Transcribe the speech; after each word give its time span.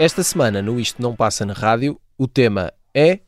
Esta 0.00 0.22
semana, 0.22 0.62
no 0.62 0.80
Isto 0.80 1.02
Não 1.02 1.14
Passa 1.14 1.44
na 1.44 1.52
Rádio, 1.52 2.00
o 2.16 2.26
tema 2.26 2.72
é. 2.94 3.20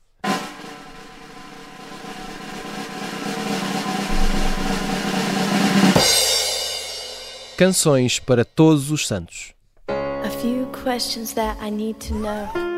Canções 7.59 8.19
para 8.19 8.43
Todos 8.43 8.91
os 8.91 9.07
Santos. 9.07 9.53
A 9.89 10.31
few 10.41 10.67
questions 10.83 11.35
that 11.35 11.63
I 11.63 11.71
need 11.71 11.99
to 12.09 12.15
know. 12.15 12.72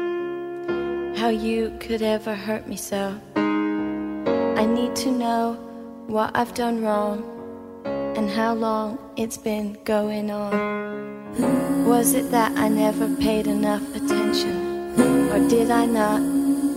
How 1.16 1.28
you 1.28 1.76
could 1.78 2.02
ever 2.02 2.34
hurt 2.34 2.66
me 2.66 2.76
so. 2.76 3.18
I 3.36 4.66
need 4.66 4.96
to 4.96 5.12
know 5.12 5.54
what 6.06 6.32
I've 6.34 6.54
done 6.54 6.82
wrong 6.82 7.22
and 8.16 8.28
how 8.28 8.52
long 8.54 8.98
it's 9.16 9.38
been 9.38 9.78
going 9.84 10.30
on. 10.30 11.86
Was 11.86 12.14
it 12.14 12.30
that 12.32 12.52
I 12.58 12.68
never 12.68 13.08
paid 13.16 13.46
enough 13.46 13.82
attention? 13.94 14.56
Or 15.30 15.48
did 15.48 15.70
I 15.70 15.86
not 15.86 16.20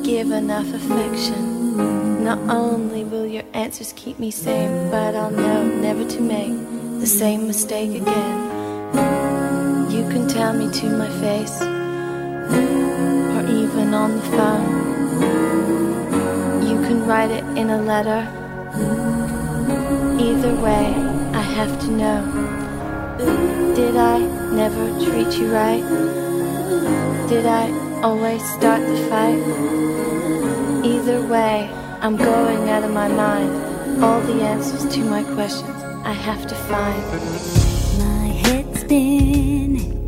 give 0.04 0.32
enough 0.32 0.72
affection? 0.72 2.24
Not 2.24 2.40
only 2.48 3.04
will 3.04 3.26
your 3.26 3.44
answers 3.54 3.92
keep 3.96 4.20
me 4.20 4.30
sane, 4.30 4.92
but 4.92 5.16
I'll 5.16 5.32
know 5.32 5.66
never 5.66 6.08
to 6.08 6.22
make 6.22 6.54
the 7.00 7.08
same 7.08 7.48
mistake 7.48 8.02
again. 8.02 8.40
You 9.90 10.08
can 10.10 10.28
tell 10.28 10.54
me 10.54 10.72
to 10.72 10.90
my 10.90 11.10
face, 11.20 11.60
on 13.98 14.10
the 14.18 14.24
phone. 14.38 14.70
You 16.70 16.78
can 16.88 17.06
write 17.08 17.32
it 17.32 17.44
in 17.58 17.70
a 17.72 17.82
letter. 17.82 18.22
Either 20.20 20.54
way, 20.56 20.86
I 21.42 21.44
have 21.58 21.74
to 21.84 21.90
know. 22.02 22.20
Did 23.76 23.96
I 23.96 24.20
never 24.62 24.86
treat 25.04 25.32
you 25.40 25.48
right? 25.52 25.84
Did 27.28 27.46
I 27.46 27.66
always 28.04 28.44
start 28.56 28.82
the 28.82 28.98
fight? 29.10 29.42
Either 30.86 31.20
way, 31.34 31.70
I'm 32.02 32.16
going 32.18 32.70
out 32.70 32.84
of 32.84 32.92
my 32.92 33.08
mind. 33.08 33.52
All 34.04 34.22
the 34.22 34.44
answers 34.44 34.86
to 34.94 35.00
my 35.16 35.24
questions 35.24 35.78
I 36.14 36.14
have 36.14 36.46
to 36.48 36.56
find. 36.70 37.04
My 38.06 38.28
head's 38.44 38.82
spinning. 38.82 40.07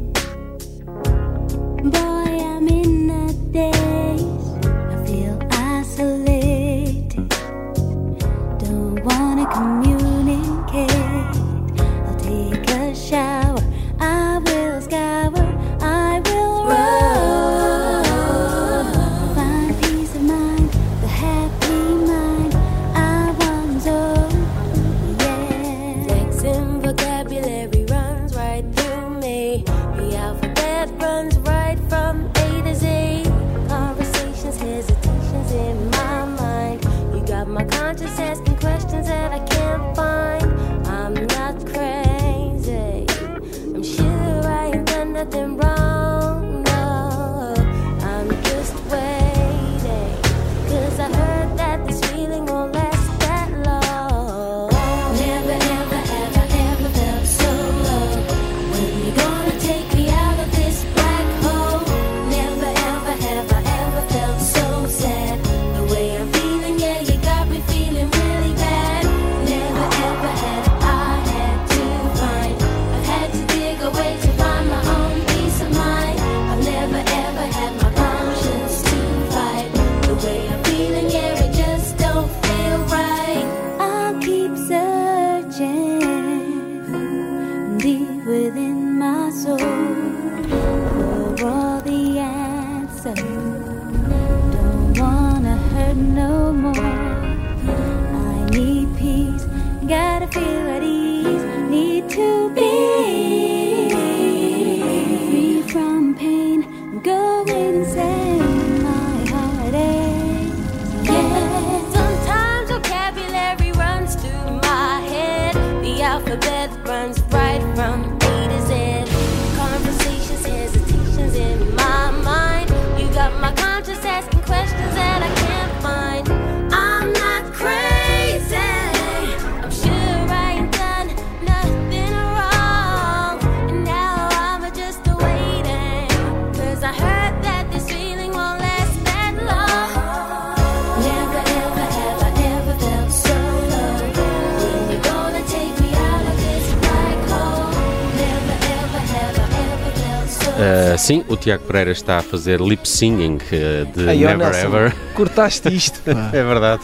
Uh, 150.59 150.97
sim, 150.97 151.24
o 151.30 151.38
Tiago 151.38 151.64
Pereira 151.64 151.92
está 151.92 152.18
a 152.18 152.22
fazer 152.22 152.59
lip 152.59 152.88
singing 152.88 153.36
uh, 153.38 153.86
de 153.97 154.03
ó, 154.03 154.14
Never 154.14 154.38
Nelson, 154.38 154.59
Ever. 154.68 154.96
Cortaste 155.16 155.74
isto. 155.74 156.02
É 156.09 156.44
verdade. 156.44 156.84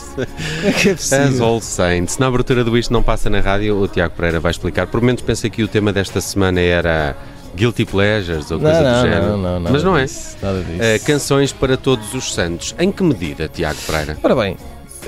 É 0.64 0.72
que 0.72 0.90
é 0.90 0.92
As 0.94 1.10
possível? 1.10 1.46
All 1.46 1.62
Saints. 1.62 2.18
Na 2.18 2.28
abertura 2.28 2.64
do 2.64 2.78
Isto 2.78 2.94
Não 2.94 3.04
Passa 3.04 3.30
na 3.30 3.40
Rádio, 3.42 3.78
o 3.78 3.88
Tiago 3.88 4.14
Pereira 4.16 4.40
vai 4.40 4.52
explicar. 4.52 4.88
Por 4.88 5.02
menos 5.02 5.22
pensei 5.22 5.50
que 5.50 5.62
o 5.64 5.68
tema 5.68 5.92
desta 5.92 6.22
semana 6.22 6.62
era 6.62 7.16
Guilty 7.56 7.86
Pleasures 7.86 8.50
ou 8.52 8.60
coisa 8.60 8.82
Não, 8.82 8.90
do 8.92 8.96
não, 8.96 9.02
género. 9.02 9.38
não, 9.38 9.60
Mas 9.72 9.84
não 9.84 9.98
é. 9.98 10.04
disso, 10.06 10.38
Nada 10.42 10.60
disso. 10.62 11.04
Uh, 11.04 11.06
canções 11.06 11.52
para 11.52 11.76
todos 11.78 12.14
os 12.14 12.34
santos. 12.34 12.74
Em 12.80 12.92
que 12.92 13.04
medida, 13.04 13.48
Tiago 13.48 13.80
Pereira? 13.86 14.18
Ora 14.24 14.36
bem, 14.36 14.58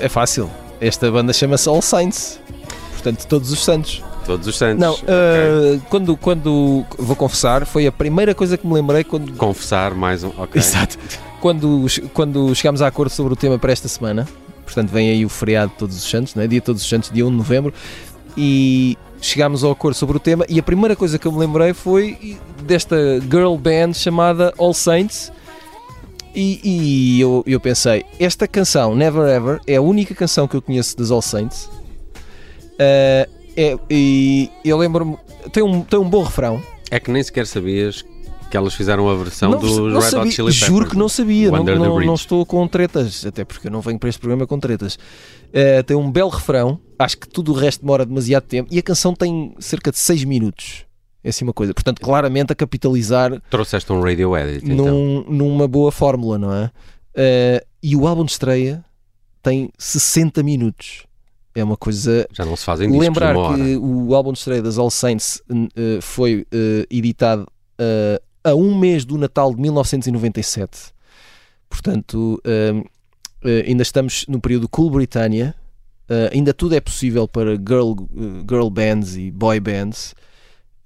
é 0.00 0.08
fácil. 0.08 0.50
Esta 0.80 1.10
banda 1.10 1.32
chama-se 1.32 1.68
All 1.68 1.80
Saints. 1.82 2.38
Portanto, 2.92 3.26
todos 3.26 3.50
os 3.50 3.64
santos. 3.64 4.02
Todos 4.28 4.46
os 4.46 4.58
santos. 4.58 4.78
Não, 4.78 4.92
uh, 4.94 5.80
quando, 5.88 6.14
quando. 6.14 6.84
Vou 6.98 7.16
confessar, 7.16 7.64
foi 7.64 7.86
a 7.86 7.92
primeira 7.92 8.34
coisa 8.34 8.58
que 8.58 8.66
me 8.66 8.74
lembrei 8.74 9.02
quando. 9.02 9.32
Confessar 9.32 9.94
mais 9.94 10.22
um. 10.22 10.28
Ok. 10.36 10.60
Exato. 10.60 10.98
Quando, 11.40 11.86
quando 12.12 12.54
chegámos 12.54 12.82
a 12.82 12.88
acordo 12.88 13.08
sobre 13.08 13.32
o 13.32 13.36
tema 13.36 13.58
para 13.58 13.72
esta 13.72 13.88
semana, 13.88 14.28
portanto, 14.66 14.90
vem 14.90 15.08
aí 15.08 15.24
o 15.24 15.30
feriado 15.30 15.72
de 15.72 15.78
Todos 15.78 15.96
os 15.96 16.02
Santos, 16.02 16.34
não 16.34 16.42
é? 16.42 16.46
Dia 16.46 16.60
de 16.60 16.66
Todos 16.66 16.82
os 16.82 16.86
Santos, 16.86 17.10
dia 17.10 17.24
1 17.24 17.30
de 17.30 17.36
novembro, 17.36 17.72
e 18.36 18.98
chegámos 19.18 19.64
ao 19.64 19.70
acordo 19.70 19.94
sobre 19.94 20.18
o 20.18 20.20
tema. 20.20 20.44
E 20.46 20.58
a 20.58 20.62
primeira 20.62 20.94
coisa 20.94 21.18
que 21.18 21.26
eu 21.26 21.32
me 21.32 21.38
lembrei 21.38 21.72
foi 21.72 22.36
desta 22.64 22.96
girl 23.22 23.56
band 23.56 23.94
chamada 23.94 24.52
All 24.58 24.74
Saints. 24.74 25.32
E, 26.34 26.60
e 26.62 27.20
eu, 27.22 27.42
eu 27.46 27.58
pensei, 27.58 28.04
esta 28.20 28.46
canção, 28.46 28.94
Never 28.94 29.26
Ever, 29.26 29.58
é 29.66 29.76
a 29.76 29.80
única 29.80 30.14
canção 30.14 30.46
que 30.46 30.54
eu 30.54 30.60
conheço 30.60 30.94
das 30.98 31.10
All 31.10 31.22
Saints. 31.22 31.64
Uh, 32.74 33.37
é, 33.60 33.76
e 33.90 34.50
eu 34.64 34.76
lembro-me, 34.78 35.16
tem 35.52 35.62
um, 35.62 35.82
tem 35.82 35.98
um 35.98 36.08
bom 36.08 36.22
refrão. 36.22 36.62
É 36.90 36.98
que 37.00 37.10
nem 37.10 37.22
sequer 37.22 37.46
sabias 37.46 38.04
Que 38.50 38.56
elas 38.56 38.72
fizeram 38.72 39.10
a 39.10 39.14
versão 39.14 39.50
Não, 39.50 39.58
dos 39.58 39.76
não 39.76 40.00
Red 40.00 40.16
Hot 40.16 40.30
Chili 40.30 40.50
Peppers. 40.52 40.54
juro 40.54 40.88
que 40.88 40.96
não 40.96 41.06
sabia. 41.08 41.50
Não, 41.50 41.62
não, 41.62 42.00
não 42.00 42.14
estou 42.14 42.46
com 42.46 42.66
tretas, 42.66 43.26
até 43.26 43.44
porque 43.44 43.66
eu 43.68 43.70
não 43.70 43.82
venho 43.82 43.98
para 43.98 44.08
este 44.08 44.18
programa 44.18 44.46
com 44.46 44.58
tretas. 44.58 44.98
Eh, 45.52 45.82
tem 45.82 45.94
um 45.94 46.10
belo 46.10 46.30
refrão, 46.30 46.80
acho 46.98 47.18
que 47.18 47.28
tudo 47.28 47.52
o 47.52 47.54
resto 47.54 47.80
demora 47.82 48.06
demasiado 48.06 48.44
tempo 48.44 48.68
e 48.72 48.78
a 48.78 48.82
canção 48.82 49.12
tem 49.12 49.54
cerca 49.58 49.90
de 49.90 49.98
6 49.98 50.24
minutos. 50.24 50.86
É 51.22 51.28
assim 51.28 51.44
uma 51.44 51.52
coisa. 51.52 51.74
Portanto, 51.74 52.00
claramente 52.00 52.50
a 52.52 52.56
capitalizar 52.56 53.38
Trouxeste 53.50 53.92
um 53.92 54.00
radio 54.00 54.34
edit, 54.34 54.64
então. 54.64 54.86
num- 54.86 55.24
numa 55.28 55.68
boa 55.68 55.92
fórmula, 55.92 56.38
não 56.38 56.54
é? 56.54 56.70
Eh, 57.14 57.62
e 57.82 57.94
o 57.96 58.06
álbum 58.06 58.24
de 58.24 58.30
estreia 58.30 58.82
tem 59.42 59.68
60 59.76 60.42
minutos. 60.42 61.04
É 61.58 61.64
uma 61.64 61.76
coisa 61.76 62.26
Já 62.32 62.44
não 62.44 62.56
se 62.56 62.64
fazem 62.64 62.88
discos 62.88 63.06
Lembrar 63.06 63.34
que 63.34 63.76
o 63.76 64.14
álbum 64.14 64.32
de 64.32 64.38
estreia 64.38 64.62
das 64.62 64.78
All 64.78 64.90
Saints 64.90 65.42
eh, 65.76 65.98
foi 66.00 66.46
eh, 66.52 66.86
editado 66.90 67.46
eh, 67.78 68.20
a 68.44 68.54
um 68.54 68.78
mês 68.78 69.04
do 69.04 69.18
Natal 69.18 69.54
de 69.54 69.60
1997. 69.60 70.92
Portanto, 71.68 72.40
ainda 73.66 73.82
estamos 73.82 74.24
no 74.26 74.40
período 74.40 74.68
Cool 74.68 74.90
Britannia. 74.90 75.54
Ainda 76.32 76.54
tudo 76.54 76.74
é 76.74 76.80
possível 76.80 77.28
para 77.28 77.56
girl, 77.56 77.92
girl 78.48 78.70
bands 78.70 79.16
e 79.16 79.30
boy 79.30 79.60
bands. 79.60 80.14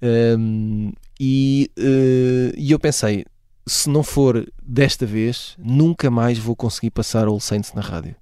Um, 0.03 0.93
e, 1.21 1.71
eh, 1.79 2.53
e 2.57 2.73
eu 2.73 2.81
pensei, 2.81 3.25
se 3.65 3.89
não 3.89 4.03
for 4.03 4.45
desta 4.61 5.07
vez, 5.07 5.55
nunca 5.57 6.11
mais 6.11 6.37
vou 6.37 6.57
conseguir 6.57 6.91
passar 6.91 7.29
All 7.29 7.39
Saints 7.39 7.73
na 7.73 7.81
rádio. 7.81 8.17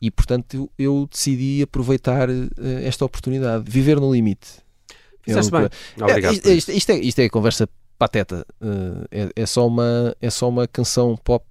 E 0.00 0.10
portanto 0.10 0.54
eu, 0.54 0.70
eu 0.78 1.08
decidi 1.10 1.62
aproveitar 1.62 2.28
eh, 2.30 2.44
esta 2.84 3.04
oportunidade, 3.04 3.70
viver 3.70 4.00
no 4.00 4.12
limite. 4.12 4.48
É 4.90 5.24
Fizeste 5.24 5.50
bem. 5.50 5.68
Obrigado. 6.00 6.32
É, 6.32 6.52
isto, 6.54 6.70
isto- 6.72 6.90
é, 6.92 6.98
isto 6.98 7.18
é 7.20 7.28
conversa 7.28 7.68
pateta. 7.98 8.46
eh, 8.62 9.06
é, 9.36 9.42
é 9.42 9.46
só 9.46 9.66
uma, 9.66 10.16
é 10.20 10.30
só 10.30 10.48
uma 10.48 10.66
canção 10.66 11.16
pop. 11.22 11.44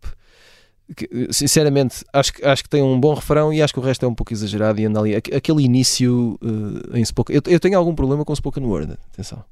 que, 0.98 1.08
sinceramente, 1.32 2.04
acho 2.12 2.34
que, 2.34 2.44
acho 2.44 2.64
que 2.64 2.70
tem 2.70 2.82
um 2.82 3.00
bom 3.00 3.14
refrão 3.14 3.54
e 3.54 3.62
acho 3.62 3.72
que 3.72 3.80
o 3.80 3.84
resto 3.84 4.04
é 4.04 4.10
um 4.10 4.16
pouco 4.16 4.34
exagerado. 4.34 4.82
E 4.82 4.86
anda 4.86 5.00
ali. 5.00 5.16
Aqu- 5.16 5.36
Aquele 5.36 5.62
início 5.64 6.40
eh, 6.94 6.98
em 7.00 7.06
spoken. 7.06 7.36
Eu, 7.36 7.44
eu 7.46 7.60
tenho 7.60 7.78
algum 7.78 7.94
problema 7.94 8.26
com 8.26 8.34
spoken 8.36 8.64
word. 8.66 8.94
Atenção. 9.14 9.44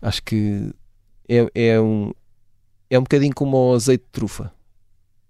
Acho 0.00 0.22
que 0.22 0.70
é, 1.28 1.46
é 1.54 1.78
um. 1.80 2.12
É 2.88 2.98
um 2.98 3.02
bocadinho 3.02 3.34
como 3.34 3.56
o 3.58 3.74
azeite 3.74 4.04
de 4.04 4.10
trufa. 4.10 4.50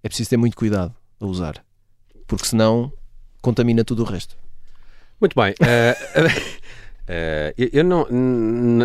É 0.05 0.09
preciso 0.09 0.31
ter 0.31 0.37
muito 0.37 0.57
cuidado 0.57 0.95
a 1.19 1.27
usar. 1.27 1.65
Porque 2.27 2.47
senão 2.47 2.93
contamina 3.41 3.85
tudo 3.85 4.03
o 4.03 4.07
resto. 4.07 4.37
Muito 5.21 5.35
bem. 5.41 5.55
eh, 5.61 5.97
eh, 7.09 7.55
eu- 7.57 7.71
eu 7.73 7.85
não, 7.85 8.07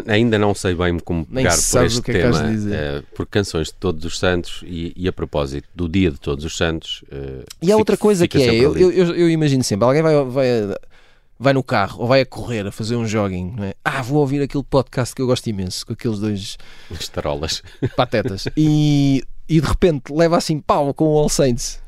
ainda 0.08 0.38
não 0.38 0.54
sei 0.54 0.76
bem 0.76 1.00
como 1.00 1.26
Nem 1.30 1.44
pegar 1.44 1.56
por 1.72 1.86
este 1.86 2.02
que 2.02 2.12
é 2.12 2.14
que 2.14 2.20
tema, 2.22 2.44
dizer. 2.52 2.74
eh, 2.76 3.04
por 3.16 3.26
canções 3.26 3.68
de 3.68 3.74
Todos 3.74 4.06
os 4.06 4.18
Santos 4.20 4.62
e, 4.66 4.94
e 4.96 5.08
a 5.08 5.14
propósito 5.14 5.68
do 5.74 5.90
Dia 5.90 6.12
de 6.12 6.20
Todos 6.20 6.46
os 6.46 6.56
Santos. 6.56 7.04
eh, 7.12 7.44
E 7.62 7.72
há 7.72 7.78
outra 7.78 7.98
coisa 7.98 8.28
que 8.28 8.38
é, 8.42 8.54
eu, 8.56 8.78
eu, 8.78 8.92
eu- 9.16 9.30
imagino 9.30 9.64
sempre, 9.64 9.86
alguém 9.86 10.02
vai, 10.04 10.24
vai, 10.26 10.48
vai 11.40 11.54
no 11.54 11.64
carro 11.64 12.02
ou 12.02 12.08
vai 12.08 12.22
a 12.22 12.26
correr, 12.26 12.66
a 12.68 12.72
fazer 12.72 12.96
um 12.96 13.06
jogging, 13.08 13.56
é? 13.60 13.74
Ah, 13.84 14.02
vou 14.04 14.20
ouvir 14.20 14.42
aquele 14.44 14.64
podcast 14.64 15.16
que 15.16 15.22
eu 15.22 15.26
gosto 15.28 15.48
imenso, 15.48 15.86
com 15.86 15.94
aqueles 15.94 16.20
dois 16.20 16.58
As 16.92 17.08
tarolas. 17.10 17.64
patetas. 17.98 18.48
e, 18.56 19.24
e 19.50 19.60
de 19.60 19.68
repente 19.68 20.14
leva 20.14 20.38
assim 20.38 20.60
pau 20.60 20.94
com 20.94 21.06
o 21.06 21.18
All 21.18 21.28
Saints. 21.30 21.82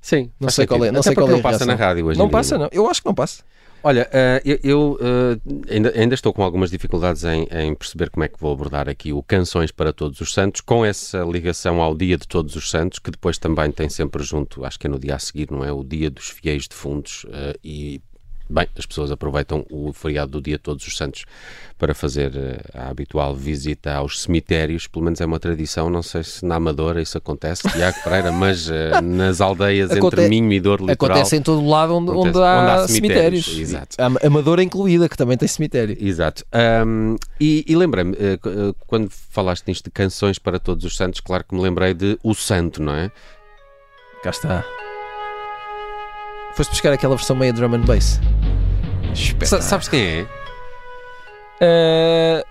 Sim, 0.00 0.30
Não 0.40 0.48
sei 0.50 0.66
qual 0.66 0.84
é- 0.84 0.90
não 0.92 1.00
Até 1.00 1.08
sei 1.08 1.14
qual 1.14 1.28
é 1.28 1.32
não 1.32 1.42
passa 1.42 1.66
na 1.66 1.74
rádio 1.74 2.06
hoje 2.06 2.18
não 2.18 2.28
passa, 2.28 2.56
não. 2.56 2.68
Eu 2.72 2.88
acho 2.88 3.00
que 3.02 3.06
não 3.06 3.14
passa. 3.14 3.42
Olha, 3.80 4.08
eh, 4.12 4.42
eu, 4.44 4.58
eu, 4.64 4.98
eh, 5.00 5.72
ainda, 5.74 5.92
ainda 5.96 6.12
estou 6.14 6.32
com 6.32 6.42
algumas 6.42 6.68
dificuldades 6.68 7.22
em, 7.22 7.46
em 7.50 7.74
perceber 7.76 8.10
como 8.10 8.24
é 8.24 8.28
que 8.28 8.38
vou 8.40 8.52
abordar 8.52 8.88
aqui 8.88 9.12
o 9.12 9.22
Canções 9.22 9.70
para 9.70 9.92
Todos 9.92 10.20
os 10.20 10.34
Santos, 10.34 10.60
com 10.60 10.84
essa 10.84 11.18
ligação 11.20 11.80
ao 11.80 11.94
Dia 11.96 12.16
de 12.18 12.26
Todos 12.26 12.56
os 12.56 12.68
Santos, 12.70 12.98
que 12.98 13.08
depois 13.10 13.38
também 13.38 13.70
tem 13.70 13.88
sempre 13.88 14.20
junto, 14.24 14.64
acho 14.64 14.78
que 14.80 14.88
é 14.88 14.90
no 14.90 14.98
dia 14.98 15.14
a 15.14 15.18
seguir, 15.20 15.48
não 15.52 15.64
é? 15.64 15.70
O 15.72 15.84
Dia 15.84 16.10
dos 16.10 16.28
Fiéis 16.28 16.66
Defuntos. 16.66 17.24
eh, 17.30 17.56
e, 17.62 18.00
bem, 18.48 18.66
as 18.76 18.86
pessoas 18.86 19.10
aproveitam 19.10 19.64
o 19.70 19.92
feriado 19.92 20.32
do 20.32 20.40
Dia 20.40 20.56
de 20.56 20.62
Todos 20.62 20.86
os 20.86 20.96
Santos 20.96 21.24
para 21.78 21.94
fazer 21.94 22.32
eh, 22.36 22.60
a 22.74 22.88
habitual 22.88 23.34
visita 23.34 23.94
aos 23.94 24.22
cemitérios, 24.22 24.86
pelo 24.86 25.04
menos 25.04 25.20
é 25.20 25.26
uma 25.26 25.38
tradição, 25.38 25.88
não 25.90 26.02
sei 26.02 26.24
se 26.24 26.44
na 26.44 26.56
Amadora 26.56 27.00
isso 27.00 27.16
acontece, 27.18 27.68
Tiago 27.70 27.96
Pereira, 28.02 28.32
mas 28.32 28.68
eh, 28.68 29.00
nas 29.00 29.40
aldeias 29.40 29.90
Aconte- 29.90 30.16
entre 30.16 30.28
Minho 30.28 30.52
e 30.52 30.60
Dor 30.60 30.80
Litoral... 30.80 31.16
Acontece 31.18 31.36
em 31.36 31.42
todo 31.42 31.66
lado 31.68 31.94
onde, 31.94 32.10
Acontece 32.10 32.36
onde 32.38 32.46
há, 32.46 32.60
onde 32.60 32.70
há 32.70 32.88
cemitérios. 32.88 33.44
cemitérios, 33.44 33.70
exato. 33.70 33.96
A 34.22 34.26
Amadora 34.26 34.62
incluída, 34.62 35.08
que 35.08 35.16
também 35.16 35.36
tem 35.36 35.46
cemitério. 35.48 35.96
Exato. 36.00 36.44
Ahm, 36.52 37.16
e 37.40 37.64
e 37.68 37.76
lembrei-me, 37.76 38.14
qu- 38.14 38.48
eh, 38.48 38.74
quando 38.86 39.08
falaste 39.10 39.66
nisto 39.68 39.84
de 39.84 39.90
canções 39.90 40.38
para 40.38 40.58
todos 40.58 40.84
os 40.84 40.96
santos, 40.96 41.20
claro 41.20 41.44
que 41.44 41.54
me 41.54 41.60
lembrei 41.60 41.94
de 41.94 42.18
O 42.24 42.34
Santo, 42.34 42.82
não 42.82 42.94
é? 42.94 43.10
Cá 44.22 44.30
está. 44.30 44.87
Foste 46.58 46.70
buscar 46.72 46.92
aquela 46.92 47.14
versão 47.14 47.36
meia 47.36 47.52
drum 47.52 47.72
and 47.72 47.82
bass. 47.82 48.20
Sa- 49.44 49.62
sabes 49.62 49.86
quem 49.86 50.00
é? 50.02 50.26
Eh, 51.60 52.44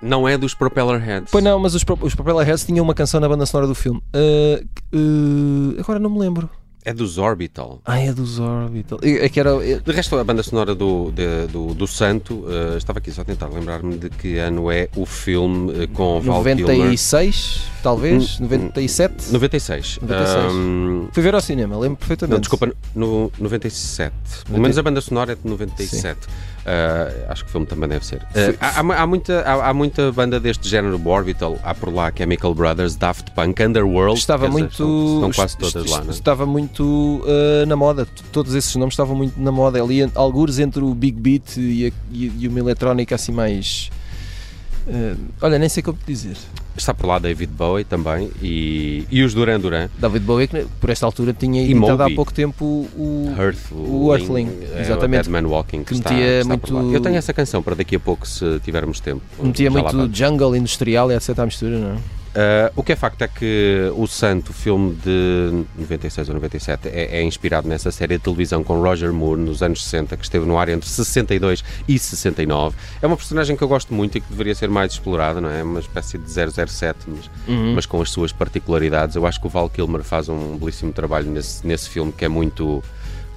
Não 0.00 0.26
é 0.26 0.36
dos 0.36 0.52
Propeller 0.52 1.00
Heads. 1.00 1.30
Pois 1.30 1.44
não, 1.44 1.60
mas 1.60 1.72
os, 1.72 1.84
Pro- 1.84 1.96
os 2.02 2.12
Propeller 2.12 2.44
Heads 2.44 2.66
tinham 2.66 2.84
uma 2.84 2.92
canção 2.92 3.20
na 3.20 3.28
banda 3.28 3.46
sonora 3.46 3.68
do 3.68 3.74
filme. 3.76 4.02
Uh, 4.12 4.66
uh, 4.96 5.76
agora 5.80 6.00
não 6.00 6.10
me 6.10 6.18
lembro. 6.18 6.50
É 6.84 6.92
dos 6.92 7.16
Orbital. 7.16 7.80
Ah, 7.84 7.98
é 8.00 8.12
dos 8.12 8.40
Orbital. 8.40 8.98
É 9.02 9.28
que 9.28 9.38
era. 9.38 9.50
é- 9.64 9.78
De 9.78 9.92
resto, 9.92 10.16
a 10.18 10.24
banda 10.24 10.42
sonora 10.42 10.74
do, 10.74 11.12
de- 11.12 11.46
do, 11.46 11.74
do 11.74 11.86
Santo, 11.86 12.44
eh, 12.48 12.76
estava 12.76 12.98
aqui 12.98 13.12
só 13.12 13.20
a 13.22 13.24
tentar 13.24 13.46
lembrar-me 13.48 13.96
de 13.96 14.10
que 14.10 14.36
ano 14.38 14.68
é 14.70 14.88
o 14.96 15.06
filme 15.06 15.84
eh, 15.84 15.86
com 15.86 16.20
Val 16.20 16.42
Kilmer. 16.42 16.66
96, 16.66 17.60
talvez? 17.84 18.40
97? 18.40 19.32
96. 19.32 19.98
96. 20.02 20.50
Ahm, 20.50 21.08
Fui 21.12 21.22
ver 21.22 21.34
ao 21.36 21.40
cinema, 21.40 21.78
lembro 21.78 21.98
perfeitamente. 21.98 22.32
Não, 22.34 22.40
desculpa, 22.40 22.72
no 22.96 23.30
97. 23.38 24.12
Pelo 24.46 24.60
menos 24.60 24.76
a 24.76 24.82
banda 24.82 25.00
sonora 25.00 25.32
é 25.32 25.34
de 25.36 25.46
97. 25.48 26.18
Ah, 26.64 27.10
acho 27.32 27.42
que 27.44 27.48
o 27.48 27.52
filme 27.52 27.66
também 27.66 27.88
deve 27.88 28.06
ser. 28.06 28.22
Ah, 28.60 28.78
há, 28.78 28.80
há- 28.80 29.02
há 29.02 29.06
muita, 29.06 29.40
há, 29.42 29.68
há 29.70 29.74
muita 29.74 30.12
banda 30.12 30.38
deste 30.38 30.68
género, 30.68 31.00
Orbital, 31.08 31.58
há 31.64 31.74
por 31.74 31.92
lá 31.92 32.12
Chemical 32.16 32.54
Brothers, 32.54 32.94
Daft 32.94 33.32
Punk, 33.32 33.60
Underworld. 33.62 34.18
Estava 34.18 34.46
dizer, 34.46 34.58
muito. 34.60 34.70
Estão, 34.72 35.14
estão 35.14 35.32
quase 35.32 35.56
todas 35.58 35.90
lá, 35.90 36.00
não 36.02 36.08
é? 36.08 36.10
Estava 36.12 36.46
muito 36.46 37.24
uh, 37.24 37.66
na 37.66 37.74
moda. 37.74 38.06
Todos 38.30 38.54
esses 38.54 38.76
nomes 38.76 38.92
estavam 38.92 39.16
muito 39.16 39.40
na 39.40 39.50
moda. 39.50 39.82
Ali, 39.82 40.08
algures 40.14 40.58
entre 40.60 40.84
o 40.84 40.94
Big 40.94 41.18
Beat 41.20 41.56
e, 41.56 41.86
a- 41.86 41.92
e- 42.12 42.32
e 42.40 42.48
uma 42.48 42.60
eletrónica 42.60 43.14
assim 43.16 43.32
mais. 43.32 43.90
uh, 44.86 45.16
olha, 45.40 45.58
nem 45.58 45.68
sei 45.68 45.82
como 45.82 45.98
te 45.98 46.06
dizer. 46.06 46.36
Está 46.76 46.94
por 46.94 47.06
lá 47.06 47.18
David 47.18 47.52
Bowie 47.52 47.84
também 47.84 48.30
e, 48.42 49.04
e 49.10 49.22
os 49.22 49.34
Duran 49.34 49.60
Duran. 49.60 49.88
David 49.98 50.24
Bowie, 50.24 50.48
que 50.48 50.66
por 50.80 50.90
esta 50.90 51.04
altura 51.06 51.32
tinha 51.32 51.62
E 51.62 51.70
editado 51.70 52.02
há 52.02 52.10
pouco 52.10 52.32
tempo 52.32 52.64
o. 52.64 53.34
Earth, 53.38 53.72
o 53.72 54.14
Earthling, 54.14 54.48
é, 54.74 54.80
exatamente. 54.80 55.28
O 55.28 55.32
Dead 55.32 55.42
Man 55.42 55.48
Walking, 55.48 55.84
Que 55.84 55.92
está, 55.92 56.10
metia 56.12 56.40
está 56.40 56.48
muito-. 56.48 56.94
Eu 56.94 57.00
tenho 57.00 57.16
essa 57.16 57.32
canção 57.32 57.62
para 57.62 57.74
daqui 57.74 57.96
a 57.96 58.00
pouco, 58.00 58.26
se 58.26 58.58
tivermos 58.60 59.00
tempo. 59.00 59.22
Metia 59.42 59.70
muito 59.70 60.10
jungle 60.12 60.56
industrial 60.56 61.10
e 61.12 61.14
etc. 61.14 61.38
à 61.38 61.44
mistura, 61.44 61.78
não 61.78 61.90
é? 61.92 62.21
Uh, 62.32 62.72
o 62.76 62.82
que 62.82 62.92
é 62.92 62.96
facto 62.96 63.20
é 63.20 63.28
que 63.28 63.92
O 63.94 64.06
Santo, 64.06 64.54
filme 64.54 64.94
de 65.04 65.64
96 65.76 66.28
ou 66.30 66.34
97, 66.36 66.88
é, 66.88 67.18
é 67.18 67.22
inspirado 67.22 67.68
nessa 67.68 67.90
série 67.90 68.16
de 68.16 68.24
televisão 68.24 68.64
com 68.64 68.80
Roger 68.80 69.12
Moore 69.12 69.38
nos 69.40 69.62
anos 69.62 69.84
60, 69.84 70.16
que 70.16 70.24
esteve 70.24 70.46
no 70.46 70.58
ar 70.58 70.68
entre 70.70 70.88
62 70.88 71.62
e 71.86 71.98
69. 71.98 72.74
É 73.02 73.06
uma 73.06 73.16
personagem 73.16 73.54
que 73.54 73.62
eu 73.62 73.68
gosto 73.68 73.92
muito 73.92 74.16
e 74.16 74.20
que 74.22 74.30
deveria 74.30 74.54
ser 74.54 74.70
mais 74.70 74.92
explorada, 74.92 75.42
não 75.42 75.50
é? 75.50 75.62
Uma 75.62 75.80
espécie 75.80 76.16
de 76.16 76.30
007, 76.30 77.00
mas, 77.06 77.30
Uhum. 77.46 77.74
mas 77.74 77.84
com 77.84 78.00
as 78.00 78.10
suas 78.10 78.32
particularidades. 78.32 79.14
Eu 79.14 79.26
acho 79.26 79.38
que 79.38 79.46
o 79.46 79.50
Val 79.50 79.68
Kilmer 79.68 80.02
faz 80.02 80.28
um 80.30 80.56
belíssimo 80.56 80.90
trabalho 80.92 81.30
nesse, 81.30 81.66
nesse 81.66 81.88
filme 81.90 82.12
que 82.12 82.24
é 82.24 82.28
muito, 82.28 82.82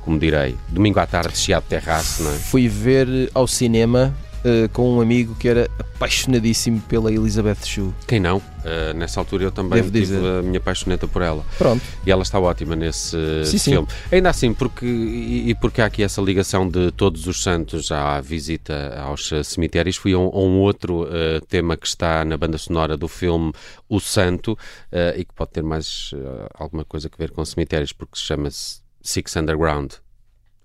como 0.04 0.18
direi, 0.18 0.56
domingo 0.70 1.00
à 1.00 1.06
tarde, 1.06 1.38
chiado 1.38 1.64
de 1.64 1.70
terraço, 1.70 2.24
não 2.24 2.32
é? 2.32 2.36
Fui 2.36 2.68
ver 2.70 3.30
ao 3.34 3.46
cinema 3.46 4.14
uh, 4.46 4.70
com 4.70 4.96
um 4.98 5.02
amigo 5.02 5.36
que 5.36 5.48
era 5.48 5.70
apaixonadíssimo 5.80 6.80
pela 6.82 7.12
Elizabeth 7.12 7.66
Shue. 7.66 7.94
Quem 8.08 8.20
não? 8.20 8.38
Uh, 8.38 8.94
nessa 8.96 9.20
altura 9.20 9.44
eu 9.46 9.52
também 9.52 9.76
Devo 9.82 9.92
tive 9.92 10.06
dizer. 10.06 10.26
a 10.26 10.42
minha 10.42 10.60
paixoneta 10.60 11.08
por 11.08 11.22
ela. 11.22 11.44
Pronto. 11.58 11.84
E 12.06 12.12
ela 12.12 12.24
está 12.24 12.40
ótima 12.40 12.76
nesse 12.76 13.16
Sim, 13.46 13.58
sim. 13.58 13.72
filme. 13.72 13.88
Ainda 14.12 14.30
assim, 14.30 14.54
porque, 14.54 14.86
e, 14.86 15.50
e 15.50 15.56
porque 15.56 15.82
há 15.82 15.86
aqui 15.86 16.02
essa 16.04 16.22
ligação 16.22 16.68
de 16.68 16.92
todos 16.92 17.28
os 17.28 17.44
santos 17.44 17.92
à 17.92 18.20
visita 18.22 18.96
aos 19.00 19.32
eh, 19.32 19.44
cemitérios, 19.44 19.96
fui 19.98 20.14
a 20.14 20.18
um, 20.18 20.28
a 20.28 20.40
um 20.40 20.60
outro 20.60 21.08
eh, 21.12 21.40
tema 21.48 21.76
que 21.78 21.86
está 21.88 22.26
na 22.26 22.38
banda 22.38 22.58
sonora 22.58 22.98
do 22.98 23.08
filme 23.08 23.52
O 23.88 24.00
Santo 24.00 24.58
eh, 24.92 25.16
e 25.20 25.26
que 25.26 25.34
pode 25.34 25.52
ter 25.52 25.64
mais 25.64 26.12
eh, 26.16 26.48
alguma 26.56 26.84
coisa 26.86 27.10
a 27.12 27.18
ver 27.18 27.32
com 27.32 27.46
cemitérios, 27.46 27.92
porque 27.94 28.18
se 28.18 28.24
chama-se 28.26 28.80
Six 29.02 29.36
Underground, 29.36 29.92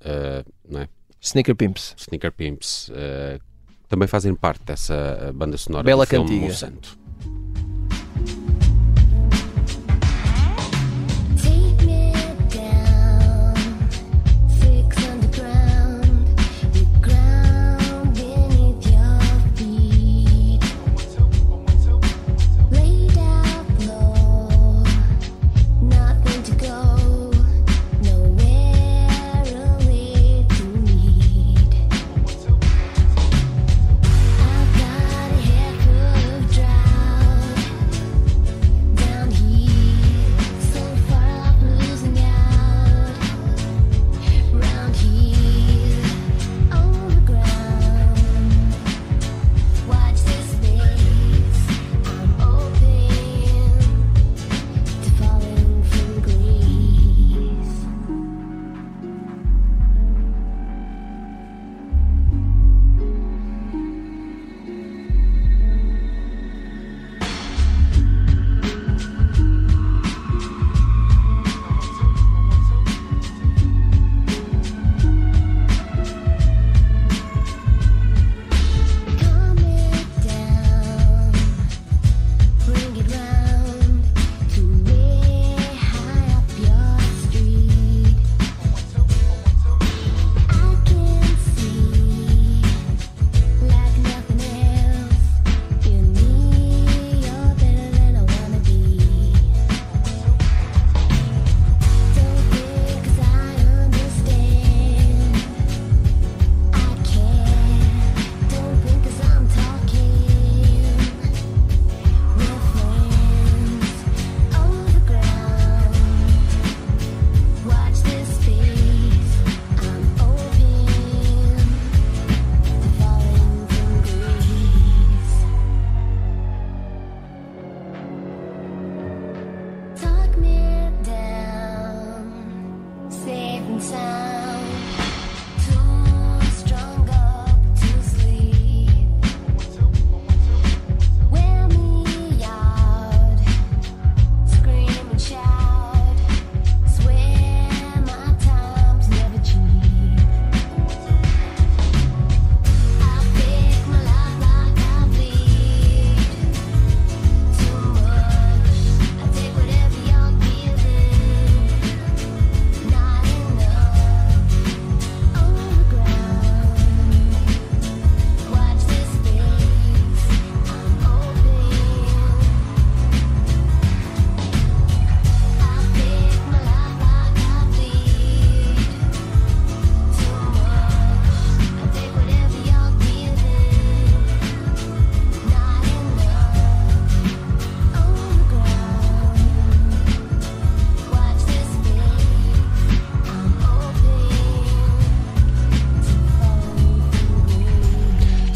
eh, 0.03 0.43
não 0.69 0.81
é? 0.81 0.89
Sneaker 1.21 1.55
Pimps. 1.55 1.95
Sneaker 1.99 2.33
Pimps. 2.33 2.91
eh, 2.95 3.39
também 3.91 4.07
fazem 4.07 4.33
parte 4.37 4.63
dessa 4.65 4.95
eh, 4.95 5.33
banda 5.33 5.59
sonora 5.59 5.83
Bela 5.83 6.07
do 6.07 6.09
cantiga. 6.09 6.47
O 6.47 6.53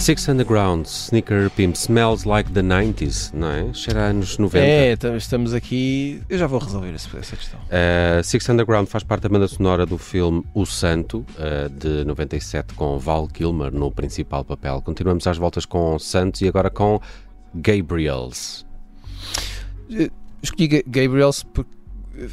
Six 0.04 0.28
Underground, 0.28 0.84
Sneaker 0.84 1.48
Pimp, 1.50 1.74
Smells 1.76 2.28
Like 2.28 2.50
the 2.52 2.60
90s, 2.60 3.32
não 3.32 3.48
é? 3.48 3.72
Cheira 3.72 4.00
anos 4.10 4.36
90. 4.36 4.58
É, 4.66 4.96
tam- 4.96 5.16
estamos 5.16 5.54
aqui. 5.54 6.20
Eu 6.28 6.36
já 6.36 6.46
vou 6.46 6.58
resolver 6.60 6.92
essa 6.94 7.08
questão. 7.36 7.58
Uh, 7.60 8.22
Six 8.22 8.46
Underground 8.50 8.86
faz 8.86 9.02
parte 9.02 9.22
da 9.22 9.30
banda 9.30 9.48
sonora 9.48 9.86
do 9.86 9.96
filme 9.96 10.44
O 10.52 10.66
Santo, 10.66 11.24
uh, 11.38 11.70
de 11.70 12.04
97, 12.04 12.74
com 12.74 12.98
Val 12.98 13.26
Kilmer 13.28 13.72
no 13.72 13.90
principal 13.90 14.44
papel. 14.44 14.82
Continuamos 14.82 15.26
às 15.26 15.38
voltas 15.38 15.64
com 15.64 15.98
Santos 15.98 16.42
e 16.42 16.48
agora 16.48 16.68
com 16.68 17.00
Gabriels. 17.54 18.66
Escolhi 20.42 20.68
Ga- 20.68 20.82
Gabriels 20.86 21.42
porque 21.44 21.70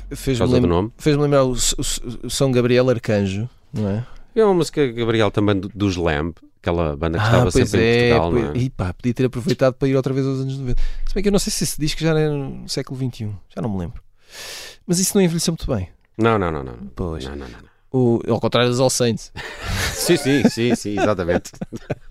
Por 0.09 0.17
fez-me 0.17 0.59
nome. 0.59 0.91
fez 0.97 1.15
lembrar 1.15 1.45
o, 1.45 1.53
o 1.53 2.25
o 2.25 2.29
São 2.29 2.51
Gabriel 2.51 2.89
Arcanjo, 2.89 3.49
não 3.71 3.87
é? 3.87 4.05
É 4.35 4.43
uma 4.43 4.53
música, 4.55 4.85
Gabriel, 4.91 5.31
também 5.31 5.57
do- 5.57 5.69
dos 5.73 5.95
Lamb, 5.95 6.33
aquela 6.61 6.95
banda 6.95 7.17
que 7.17 7.23
estava 7.25 7.47
Ah, 7.47 7.51
pois 7.51 7.69
sempre 7.69 7.79
em 7.79 7.87
é, 7.87 8.09
Portugal, 8.17 8.31
pois- 8.31 8.43
não 8.43 8.51
é? 8.51 8.57
e 8.57 8.69
pá, 8.69 8.93
podia 8.93 9.13
ter 9.13 9.25
aproveitado 9.25 9.73
para 9.73 9.87
ir 9.87 9.95
outra 9.95 10.13
vez 10.13 10.25
aos 10.25 10.39
anos 10.39 10.57
90. 10.57 10.81
Se 11.07 11.13
bem 11.13 11.23
que 11.23 11.29
eu 11.29 11.31
não 11.33 11.39
sei 11.39 11.51
se 11.51 11.63
esse 11.63 11.79
disco 11.79 11.99
já 12.01 12.09
era 12.17 12.31
no 12.33 12.69
século 12.69 12.97
XXI, 12.99 13.29
já 13.55 13.61
não 13.61 13.69
me 13.69 13.79
lembro. 13.79 14.01
Mas 14.87 14.99
isso 14.99 15.15
não 15.17 15.21
envelheceu 15.23 15.51
muito 15.53 15.67
bem. 15.73 15.89
Não, 16.17 16.37
não, 16.37 16.51
não, 16.51 16.63
não. 16.63 16.73
Pois. 16.95 17.25
Não, 17.25 17.35
não, 17.35 17.47
não. 17.47 17.71
O, 17.93 18.21
ao 18.29 18.39
contrário 18.39 18.69
dos 18.69 18.79
All 18.79 18.89
Saints. 18.89 19.31
Sim, 19.93 20.17
sim, 20.17 20.49
sim, 20.49 20.75
sim, 20.75 20.91
exatamente. 20.99 21.51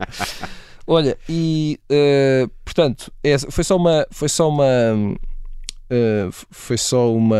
Olha, 0.86 1.16
e 1.28 1.78
eh, 1.88 2.48
portanto, 2.64 3.12
é- 3.22 3.38
foi 3.38 3.64
só 3.64 3.76
uma. 3.76 4.06
Foi 4.10 4.28
só 4.28 4.48
uma. 4.48 4.64
eh, 5.88 6.28
foi 6.50 6.76
só 6.78 7.12
uma. 7.12 7.36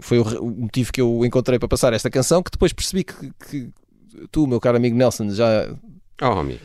Foi 0.00 0.18
o, 0.18 0.22
o 0.42 0.50
motivo 0.62 0.92
que 0.92 1.00
eu 1.00 1.24
encontrei 1.24 1.58
para 1.58 1.68
passar 1.68 1.92
esta 1.92 2.10
canção, 2.10 2.42
que 2.42 2.50
depois 2.50 2.72
percebi 2.72 3.04
que, 3.04 3.30
que 3.48 3.70
tu, 4.30 4.46
meu 4.46 4.60
caro 4.60 4.76
amigo 4.76 4.96
Nelson, 4.96 5.30
já 5.30 5.68
Oh, 6.20 6.26
amigo. 6.38 6.60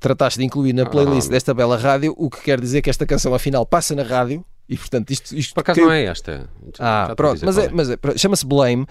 trataste 0.00 0.38
de 0.40 0.44
incluir 0.44 0.72
na 0.72 0.84
playlist 0.86 1.28
Ah. 1.28 1.32
desta 1.32 1.54
bela 1.54 1.76
rádio, 1.76 2.12
o 2.16 2.28
que 2.28 2.40
quer 2.42 2.60
dizer 2.60 2.82
que 2.82 2.90
esta 2.90 3.06
canção 3.06 3.32
afinal 3.34 3.64
passa 3.64 3.94
na 3.94 4.02
rádio 4.02 4.44
e 4.68 4.76
portanto 4.76 5.12
isto, 5.12 5.32
isto 5.36 5.54
Por 5.54 5.60
acaso 5.60 5.78
que- 5.78 5.84
não 5.86 5.92
é 5.92 6.04
esta. 6.06 6.50
Ah, 6.80 7.12
pronto, 7.16 7.34
dizer 7.34 7.46
mas, 7.46 7.58
é, 7.58 7.70
mas 7.72 7.90
é, 7.90 8.18
chama-se 8.18 8.44
Blame 8.44 8.84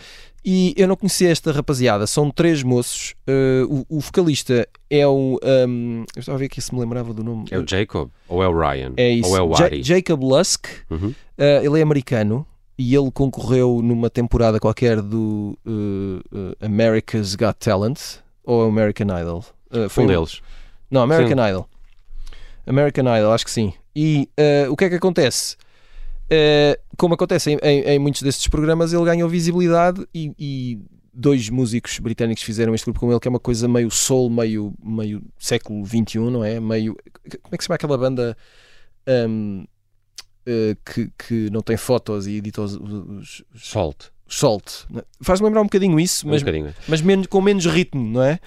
e 0.45 0.73
eu 0.77 0.87
não 0.87 0.95
conhecia 0.95 1.29
esta 1.29 1.51
rapaziada. 1.51 2.07
São 2.07 2.31
três 2.31 2.63
moços. 2.63 3.13
eh, 3.27 3.63
o, 3.67 3.85
o 3.89 3.99
vocalista 3.99 4.65
é 4.89 5.05
o. 5.05 5.37
ehm, 5.43 6.05
eu 6.15 6.19
estava 6.21 6.37
a 6.37 6.39
ver 6.39 6.45
aqui 6.45 6.61
se 6.61 6.73
me 6.73 6.79
lembrava 6.79 7.13
do 7.13 7.23
nome. 7.25 7.45
É 7.51 7.57
o 7.59 7.67
Jacob 7.67 8.09
ou 8.29 8.41
é 8.41 8.47
o 8.47 8.57
Ryan? 8.57 8.93
É 8.95 9.09
isso. 9.09 9.29
Ou 9.31 9.35
é 9.37 9.41
o 9.41 9.53
Ja- 9.53 9.65
Ari? 9.65 9.83
Jacob 9.83 10.23
Lusk. 10.23 10.67
Uhum. 10.89 11.13
eh, 11.37 11.61
ele 11.65 11.77
é 11.79 11.81
americano 11.83 12.47
e 12.77 12.95
ele 12.95 13.11
concorreu 13.11 13.81
numa 13.83 14.09
temporada 14.09 14.59
qualquer 14.61 15.01
do 15.01 15.57
eh, 15.65 16.65
America's 16.65 17.35
Got 17.35 17.55
Talent 17.59 17.99
ou 18.45 18.63
American 18.63 19.07
Idol. 19.19 19.43
Eh, 19.75 19.89
Foi 19.89 20.03
um 20.03 20.07
deles. 20.07 20.41
Não, 20.89 21.01
American 21.01 21.47
Idol. 21.49 21.69
American 22.65 23.03
Idol, 23.17 23.31
acho 23.31 23.45
que 23.45 23.51
sim. 23.51 23.73
E 23.95 24.29
eh, 24.37 24.67
o 24.69 24.75
que 24.75 24.85
é 24.85 24.89
que 24.89 24.95
acontece? 24.95 25.55
Eh, 26.29 26.79
como 26.97 27.13
acontece 27.13 27.51
em, 27.51 27.57
em- 27.61 27.81
em 27.83 27.99
muitos 27.99 28.21
destes 28.21 28.47
programas, 28.47 28.91
ele 28.93 29.05
ganhou 29.05 29.29
visibilidade 29.29 30.05
e, 30.13 30.31
e 30.39 30.79
dois 31.13 31.49
músicos 31.49 31.99
britânicos 31.99 32.43
fizeram 32.43 32.73
este 32.73 32.85
grupo 32.85 32.99
com 32.99 33.11
ele, 33.11 33.19
que 33.19 33.27
é 33.27 33.29
uma 33.29 33.39
coisa 33.39 33.67
meio 33.67 33.89
soul, 33.91 34.29
meio, 34.29 34.73
meio 34.83 35.21
século 35.37 35.85
XXI, 35.85 36.17
não 36.19 36.43
é? 36.43 36.59
Meio. 36.59 36.95
Como 37.41 37.53
é 37.53 37.57
que 37.57 37.63
se 37.63 37.67
chama 37.67 37.75
aquela 37.75 37.97
banda 37.97 38.35
ahm, 39.07 39.63
eh, 40.45 40.75
que, 40.85 41.11
que 41.17 41.49
não 41.51 41.61
tem 41.61 41.77
fotos 41.77 42.27
e 42.27 42.37
edita 42.37 42.61
os, 42.61 42.75
os- 42.75 43.43
os- 43.53 43.69
Salt. 43.71 44.05
Salt? 44.27 44.85
Faz-me 45.21 45.45
lembrar 45.45 45.61
um 45.61 45.65
bocadinho 45.65 45.99
isso, 45.99 46.25
Um 46.27 46.31
mas, 46.31 46.41
bocadinho. 46.41 46.73
mas 46.87 46.99
menos, 47.01 47.27
com 47.27 47.39
menos 47.41 47.65
ritmo, 47.67 48.03
não 48.03 48.23
é? 48.23 48.39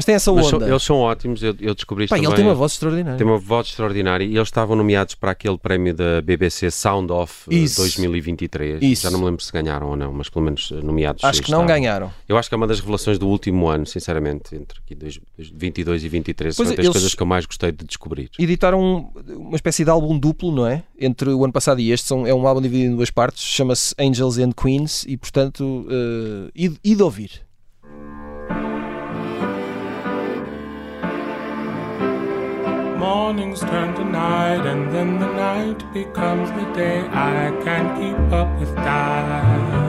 Mas 0.00 0.04
tem 0.06 0.14
essa 0.14 0.32
Mas 0.32 0.50
onda. 0.50 0.66
eles 0.66 0.82
são 0.82 0.96
ótimos, 0.96 1.42
eu, 1.42 1.54
eu 1.60 1.74
descobri 1.74 2.04
isto 2.06 2.10
Pá, 2.10 2.16
também. 2.16 2.30
ele 2.30 2.36
tem 2.36 2.44
uma 2.46 2.54
voz 2.54 2.72
extraordinária. 2.72 3.18
Tem 3.18 3.26
uma 3.26 3.36
voz 3.36 3.66
extraordinária 3.66 4.24
e 4.24 4.34
eles 4.34 4.48
estavam 4.48 4.74
nomeados 4.74 5.14
para 5.14 5.32
aquele 5.32 5.58
prémio 5.58 5.92
da 5.92 6.22
BBC 6.22 6.70
Sound 6.70 7.12
Off 7.12 7.44
eh, 7.50 7.54
Isso. 7.56 7.82
2023. 7.82 8.82
Isso. 8.82 9.02
Já 9.02 9.10
não 9.10 9.18
me 9.18 9.26
lembro 9.26 9.42
se 9.44 9.52
ganharam 9.52 9.88
ou 9.90 9.96
não, 9.96 10.10
mas 10.10 10.30
pelo 10.30 10.42
menos 10.46 10.70
eh, 10.72 10.80
nomeados. 10.82 11.22
Acho 11.22 11.42
que 11.42 11.50
não 11.50 11.58
estavam. 11.64 11.66
ganharam. 11.82 12.10
Eu 12.26 12.38
acho 12.38 12.48
que 12.48 12.54
é 12.54 12.56
uma 12.56 12.66
das 12.66 12.80
revelações 12.80 13.18
do 13.18 13.28
último 13.28 13.68
ano, 13.68 13.84
sinceramente, 13.84 14.56
entre 14.56 14.78
aqui 14.78 14.94
dois- 14.94 15.20
dois- 15.36 15.50
22 15.54 16.02
e 16.02 16.08
23. 16.08 16.56
Pois 16.56 16.68
Foi 16.68 16.76
das 16.78 16.88
coisas 16.88 17.14
que 17.14 17.22
eu 17.22 17.26
mais 17.26 17.44
gostei 17.44 17.70
de 17.70 17.84
descobrir. 17.84 18.30
editaram 18.38 18.80
um- 18.82 19.10
uma 19.36 19.56
espécie 19.56 19.84
de 19.84 19.90
álbum 19.90 20.18
duplo, 20.18 20.50
não 20.50 20.66
é? 20.66 20.82
Entre 20.98 21.28
o 21.28 21.44
ano 21.44 21.52
passado 21.52 21.78
e 21.78 21.92
este, 21.92 22.06
são, 22.06 22.26
é 22.26 22.32
um 22.32 22.46
álbum 22.48 22.62
dividido 22.62 22.92
em 22.92 22.96
duas 22.96 23.10
partes, 23.10 23.44
chama-se 23.44 23.94
Angels 24.00 24.38
and 24.38 24.52
Queens 24.52 25.04
e, 25.06 25.18
portanto, 25.18 25.62
uh, 25.86 26.50
e, 26.56 26.72
e 26.82 26.94
de 26.94 27.02
ouvir. 27.02 27.42
Mornings 33.00 33.60
turn 33.60 33.94
to 33.94 34.04
night, 34.04 34.66
and 34.66 34.92
then 34.94 35.18
the 35.18 35.32
night 35.32 35.90
becomes 35.94 36.50
the 36.50 36.70
day. 36.74 37.00
I 37.08 37.50
can't 37.64 37.98
keep 37.98 38.30
up 38.30 38.60
with 38.60 38.74
time. 38.76 39.80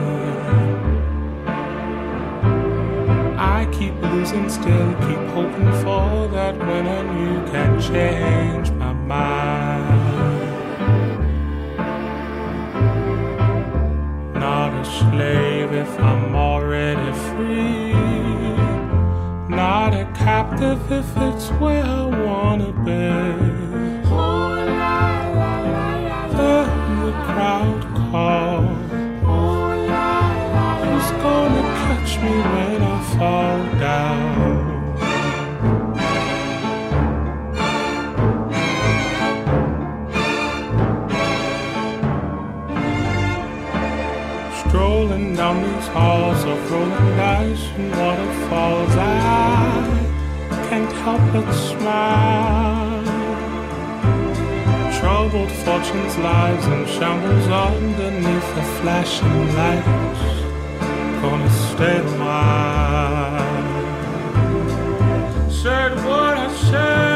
I 3.38 3.68
keep 3.70 3.94
losing 4.00 4.48
still, 4.48 4.94
keep 5.06 5.24
hoping 5.36 5.72
for 5.82 6.26
that 6.28 6.56
when 6.56 6.86
and 6.86 7.10
you 7.20 7.52
can 7.52 7.78
change 7.82 8.70
my 8.70 8.94
mind. 8.94 9.92
Not 14.32 14.72
a 14.72 14.84
slave 14.86 15.72
if 15.74 16.00
I'm 16.00 16.34
already 16.34 17.12
free. 17.28 17.81
If 20.64 21.16
it's 21.16 21.48
where 21.60 21.82
I 21.84 22.04
wanna 22.24 22.72
be. 22.84 23.08
Then 26.36 26.68
the 27.02 27.12
crowd 27.26 27.82
calls. 27.98 28.90
Who's 30.82 31.10
gonna 31.24 31.64
catch 31.82 32.12
me 32.22 32.34
when 32.52 32.80
I 32.82 32.96
fall 33.16 33.60
down? 33.80 34.62
Strolling 44.60 45.28
down 45.34 45.56
these 45.62 45.88
halls 45.88 46.42
of 46.44 46.58
rolling 46.70 47.16
dice 47.16 47.64
and 47.76 47.90
waterfalls, 47.90 48.94
I 48.96 50.01
can't 50.82 50.92
help 51.04 51.20
but 51.32 51.52
smile. 51.52 53.02
Troubled 54.98 55.50
fortunes, 55.50 56.16
lies, 56.18 56.64
and 56.66 56.88
shambles 56.88 57.46
underneath 57.48 58.54
the 58.54 58.62
flashing 58.80 59.54
lights. 59.54 60.22
Gonna 61.22 61.50
stay 61.50 61.98
a 61.98 62.04
while. 62.18 63.60
Said 65.50 65.92
what 66.04 66.36
I 66.36 66.52
said, 66.70 67.11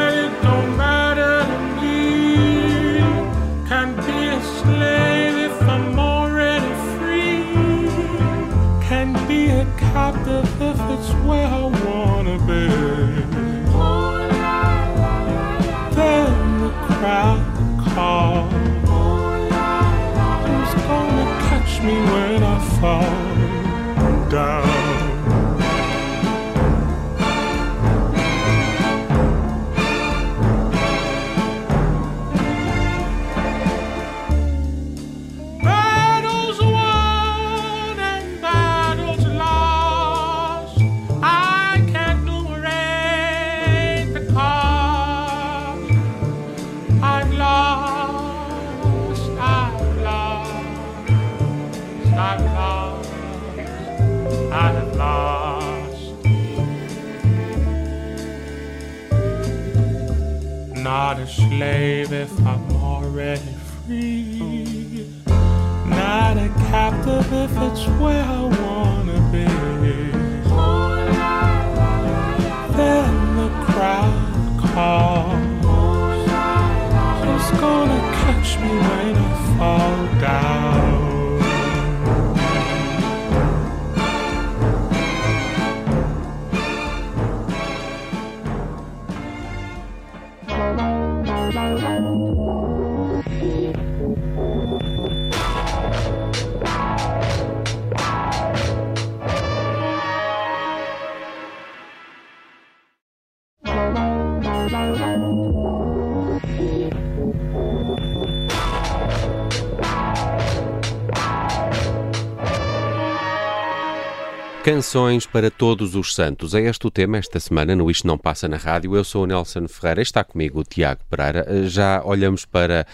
Canções 114.67 115.25
para 115.25 115.49
todos 115.49 115.95
os 115.95 116.13
santos. 116.13 116.53
É 116.53 116.59
este 116.59 116.85
o 116.85 116.91
tema 116.91 117.17
esta 117.17 117.39
semana 117.39 117.73
no 117.73 117.89
Isto 117.89 118.05
Não 118.05 118.17
Passa 118.17 118.49
na 118.49 118.57
Rádio. 118.57 118.97
Eu 118.97 119.03
sou 119.05 119.23
o 119.23 119.25
Nelson 119.25 119.65
Ferreira, 119.65 120.01
está 120.01 120.25
comigo 120.25 120.59
o 120.59 120.63
Tiago 120.65 120.99
Pereira. 121.09 121.45
Eh, 121.47 121.69
Já 121.69 122.03
olhamos 122.03 122.43
para 122.43 122.85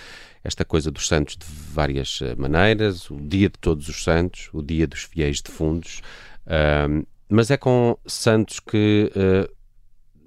esta 0.43 0.63
coisa 0.63 0.91
dos 0.91 1.07
santos 1.07 1.35
de 1.35 1.43
várias 1.43 2.19
eh, 2.21 2.35
maneiras, 2.35 3.09
o 3.09 3.15
dia 3.15 3.49
de 3.49 3.57
todos 3.59 3.89
os 3.89 4.03
santos, 4.03 4.51
o 4.53 4.61
dia 4.61 4.85
dos 4.85 5.01
fiéis 5.01 5.41
defuntos, 5.41 6.03
Ahm, 6.45 7.05
mas 7.27 7.49
é 7.49 7.57
com 7.57 7.97
santos 8.05 8.59
que 8.59 9.11
eh, 9.15 9.49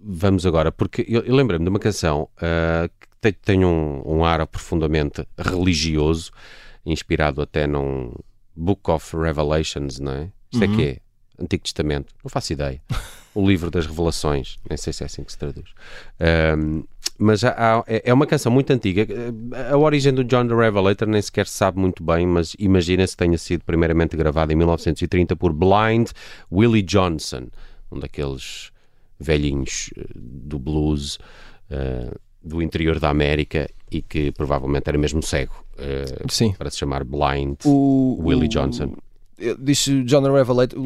vamos 0.03 0.45
agora, 0.47 0.73
porque 0.73 1.07
eu, 1.07 1.21
eu 1.21 1.37
lembrei-me 1.37 1.65
de 1.65 1.71
uma 1.71 1.79
canção 1.79 2.29
ah, 2.43 2.91
que 3.23 3.33
tem, 3.35 3.65
um, 3.65 4.03
um 4.05 4.25
ar 4.25 4.45
profundamente 4.49 5.25
religioso, 5.39 6.33
inspirado 6.85 7.41
até 7.41 7.69
num 7.69 8.13
Book 8.57 8.91
of 8.91 9.17
Revelations, 9.17 10.01
não 10.01 10.11
é? 10.11 10.33
Isto 10.51 10.65
é 10.65 10.69
que 10.69 10.83
é? 10.83 11.06
Antigo 11.39 11.63
Testamento, 11.65 12.15
não 12.25 12.29
faço 12.31 12.53
ideia. 12.53 12.81
O 13.35 13.47
livro 13.47 13.71
das 13.71 13.87
Revelações, 13.87 14.59
nem 14.69 14.77
sei 14.77 14.93
se 14.93 15.03
é 15.03 15.07
assim 15.07 15.23
que 15.23 15.31
se 15.33 15.39
traduz. 15.39 15.69
Ahm, 16.19 16.83
mas 17.19 17.45
há- 17.45 17.55
há- 17.57 17.85
é 17.87 18.03
é 18.07 18.15
uma 18.15 18.27
canção 18.27 18.51
muito 18.51 18.71
antiga. 18.73 19.07
A 19.71 19.77
origem 19.77 20.13
do 20.15 20.25
John 20.25 20.47
the 20.49 20.55
Revelator 20.55 21.07
nem 21.09 21.21
sequer 21.21 21.47
se 21.47 21.53
sabe 21.55 21.79
muito 21.79 22.03
bem, 22.03 22.27
mas 22.27 22.55
imagina 22.59 23.07
se 23.07 23.17
tenha 23.17 23.37
sido 23.37 23.63
primeiramente 23.65 24.17
gravada 24.17 24.53
em 24.53 24.57
1930 24.57 25.37
por 25.37 25.53
Blind 25.53 26.11
Willie 26.51 26.83
Johnson, 26.83 27.49
um 27.93 27.99
daqueles 28.01 28.71
velhinhos 29.21 29.91
eh, 29.97 30.05
do 30.15 30.59
blues 30.59 31.19
eh, 31.71 32.11
do 32.43 32.63
interior 32.63 32.99
da 33.01 33.11
América 33.11 33.69
e 33.91 34.01
que 34.03 34.31
provavelmente 34.33 34.89
era 34.89 34.97
mesmo 34.99 35.23
cego, 35.23 35.65
Sim. 36.29 36.53
para 36.53 36.71
se 36.71 36.79
chamar 36.79 37.03
Blind 37.05 37.57
O, 37.65 38.19
Willie 38.23 38.47
o- 38.47 38.49
Johnson. 38.49 38.95
Diz 39.59 39.85
John 40.07 40.23
the 40.23 40.31
Revelator, 40.31 40.79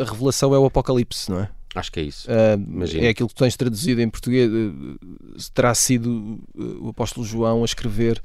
a 0.00 0.04
revelação 0.10 0.52
é 0.54 0.58
o 0.58 0.64
Apocalipse, 0.66 1.30
não 1.30 1.40
é? 1.40 1.50
Acho 1.76 1.90
que 1.92 2.00
é 2.00 2.02
isso. 2.04 2.28
Imagino. 2.68 3.04
é 3.04 3.08
aquilo 3.08 3.28
que 3.28 3.34
tens 3.34 3.56
traduzido 3.56 4.00
em 4.00 4.08
português. 4.08 4.50
eh, 4.50 5.38
terá 5.52 5.74
sido 5.74 6.38
eh, 6.56 6.60
o 6.80 6.88
apóstolo 6.88 7.26
João 7.26 7.62
a 7.62 7.64
escrever 7.64 8.22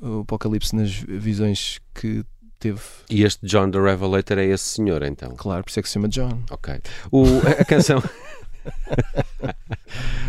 o 0.00 0.20
Apocalipse 0.20 0.74
nas 0.76 0.90
visões 0.92 1.80
que 1.94 2.22
teve. 2.58 2.80
E 3.10 3.22
este 3.22 3.46
John 3.46 3.70
the 3.70 3.80
Revelator 3.80 4.38
é 4.38 4.46
esse 4.46 4.64
senhor, 4.64 5.02
então. 5.02 5.34
Claro, 5.36 5.64
por 5.64 5.70
isso 5.70 5.80
é 5.80 5.82
que 5.82 5.88
se 5.88 5.94
chama 5.94 6.08
John. 6.08 6.42
Ok. 6.50 6.80
O, 7.10 7.24
a, 7.46 7.62
a 7.62 7.64
canção. 7.64 8.02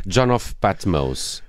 John 0.05 0.31
of 0.33 0.55
Patmos. 0.55 1.43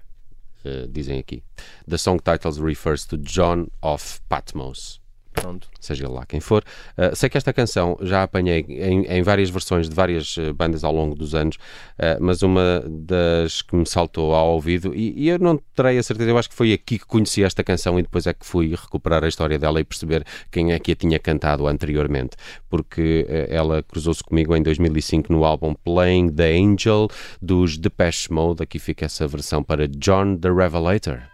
eh, 0.65 0.87
dizem 0.91 1.19
aqui. 1.19 1.43
The 1.89 1.99
song 1.99 2.21
titles 2.23 2.59
refers 2.59 3.05
to 3.07 3.17
John 3.19 3.69
of 3.83 4.21
Patmos. 4.29 5.01
Pronto. 5.33 5.69
Seja 5.81 6.09
lá 6.09 6.27
quem 6.27 6.41
for. 6.41 6.63
Eh, 6.97 7.15
sei 7.15 7.29
que 7.29 7.39
esta 7.39 7.53
canção 7.53 7.97
já 8.03 8.23
apanhei 8.23 8.65
em, 8.69 9.07
em 9.07 9.23
várias 9.23 9.51
versões 9.51 9.89
de 9.89 9.95
várias 9.95 10.37
eh, 10.39 10.53
bandas 10.53 10.85
ao 10.85 10.93
longo 10.93 11.15
dos 11.15 11.35
anos, 11.35 11.57
eh, 11.99 12.19
mas 12.21 12.43
uma 12.43 12.85
das 12.87 13.63
que 13.63 13.75
me 13.75 13.87
saltou 13.87 14.35
ao 14.35 14.51
ouvido, 14.51 14.95
e, 14.95 15.15
e 15.17 15.29
eu 15.29 15.39
não 15.39 15.59
terei 15.75 15.99
a 15.99 16.03
certeza, 16.03 16.31
eu 16.31 16.39
acho 16.39 16.51
que 16.51 16.55
foi 16.55 16.73
aqui 16.73 16.99
que 16.99 17.07
conheci 17.07 17.43
esta 17.43 17.65
canção 17.65 17.99
e 17.99 18.03
depois 18.03 18.27
é 18.27 18.33
que 18.33 18.45
fui 18.45 18.71
recuperar 18.71 19.25
a 19.25 19.29
história 19.29 19.59
dela 19.59 19.81
e 19.81 19.85
perceber 19.85 20.25
quem 20.51 20.73
é 20.73 20.79
que 20.79 20.93
a 20.93 20.97
tinha 20.97 21.19
cantado 21.19 21.67
anteriormente, 21.67 22.37
porque 22.69 23.27
eh, 23.29 23.49
ela 23.51 23.83
cruzou-se 23.83 24.23
comigo 24.23 24.55
em 24.55 24.63
2005 24.63 25.33
no 25.33 25.45
álbum 25.45 25.75
Playing 25.75 26.29
the 26.31 26.53
Angel 26.57 27.09
dos 27.41 27.79
Depeche 27.79 28.33
Mode. 28.33 28.63
Aqui 28.63 28.79
fica 28.79 29.07
essa 29.07 29.27
versão 29.27 29.63
para 29.63 29.89
John 29.89 30.37
the 30.37 30.51
Revelator. 30.51 31.32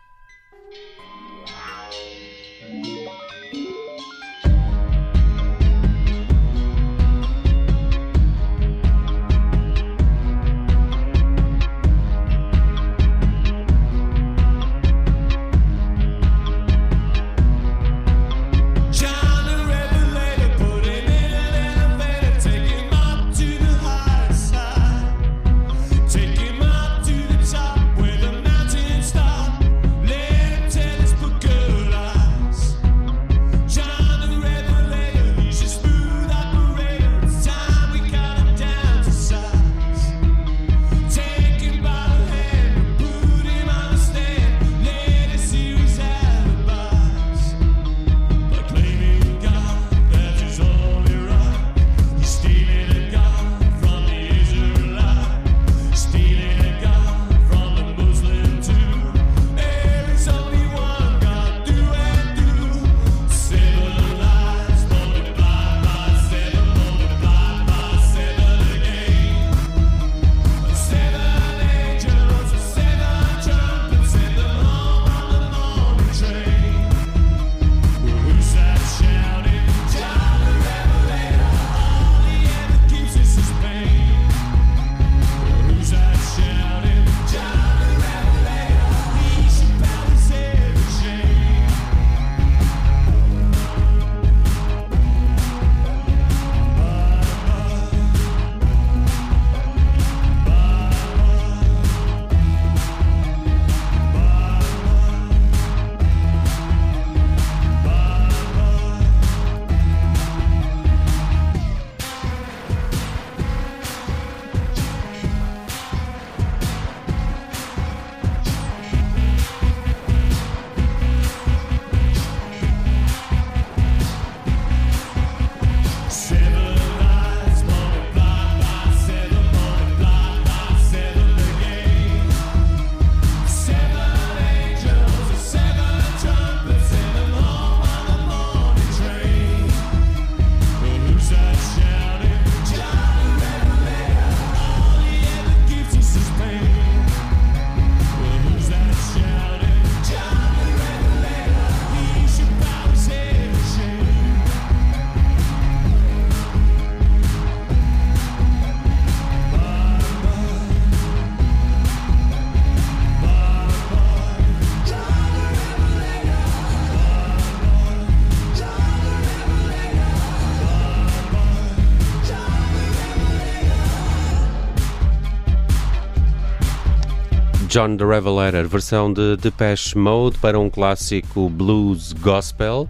John 177.78 177.96
the 177.96 178.04
Revelator, 178.04 178.66
versão 178.66 179.12
de 179.12 179.36
Depeche 179.36 179.96
Mode 179.96 180.36
para 180.38 180.58
um 180.58 180.68
clássico 180.68 181.48
blues 181.48 182.12
gospel. 182.12 182.88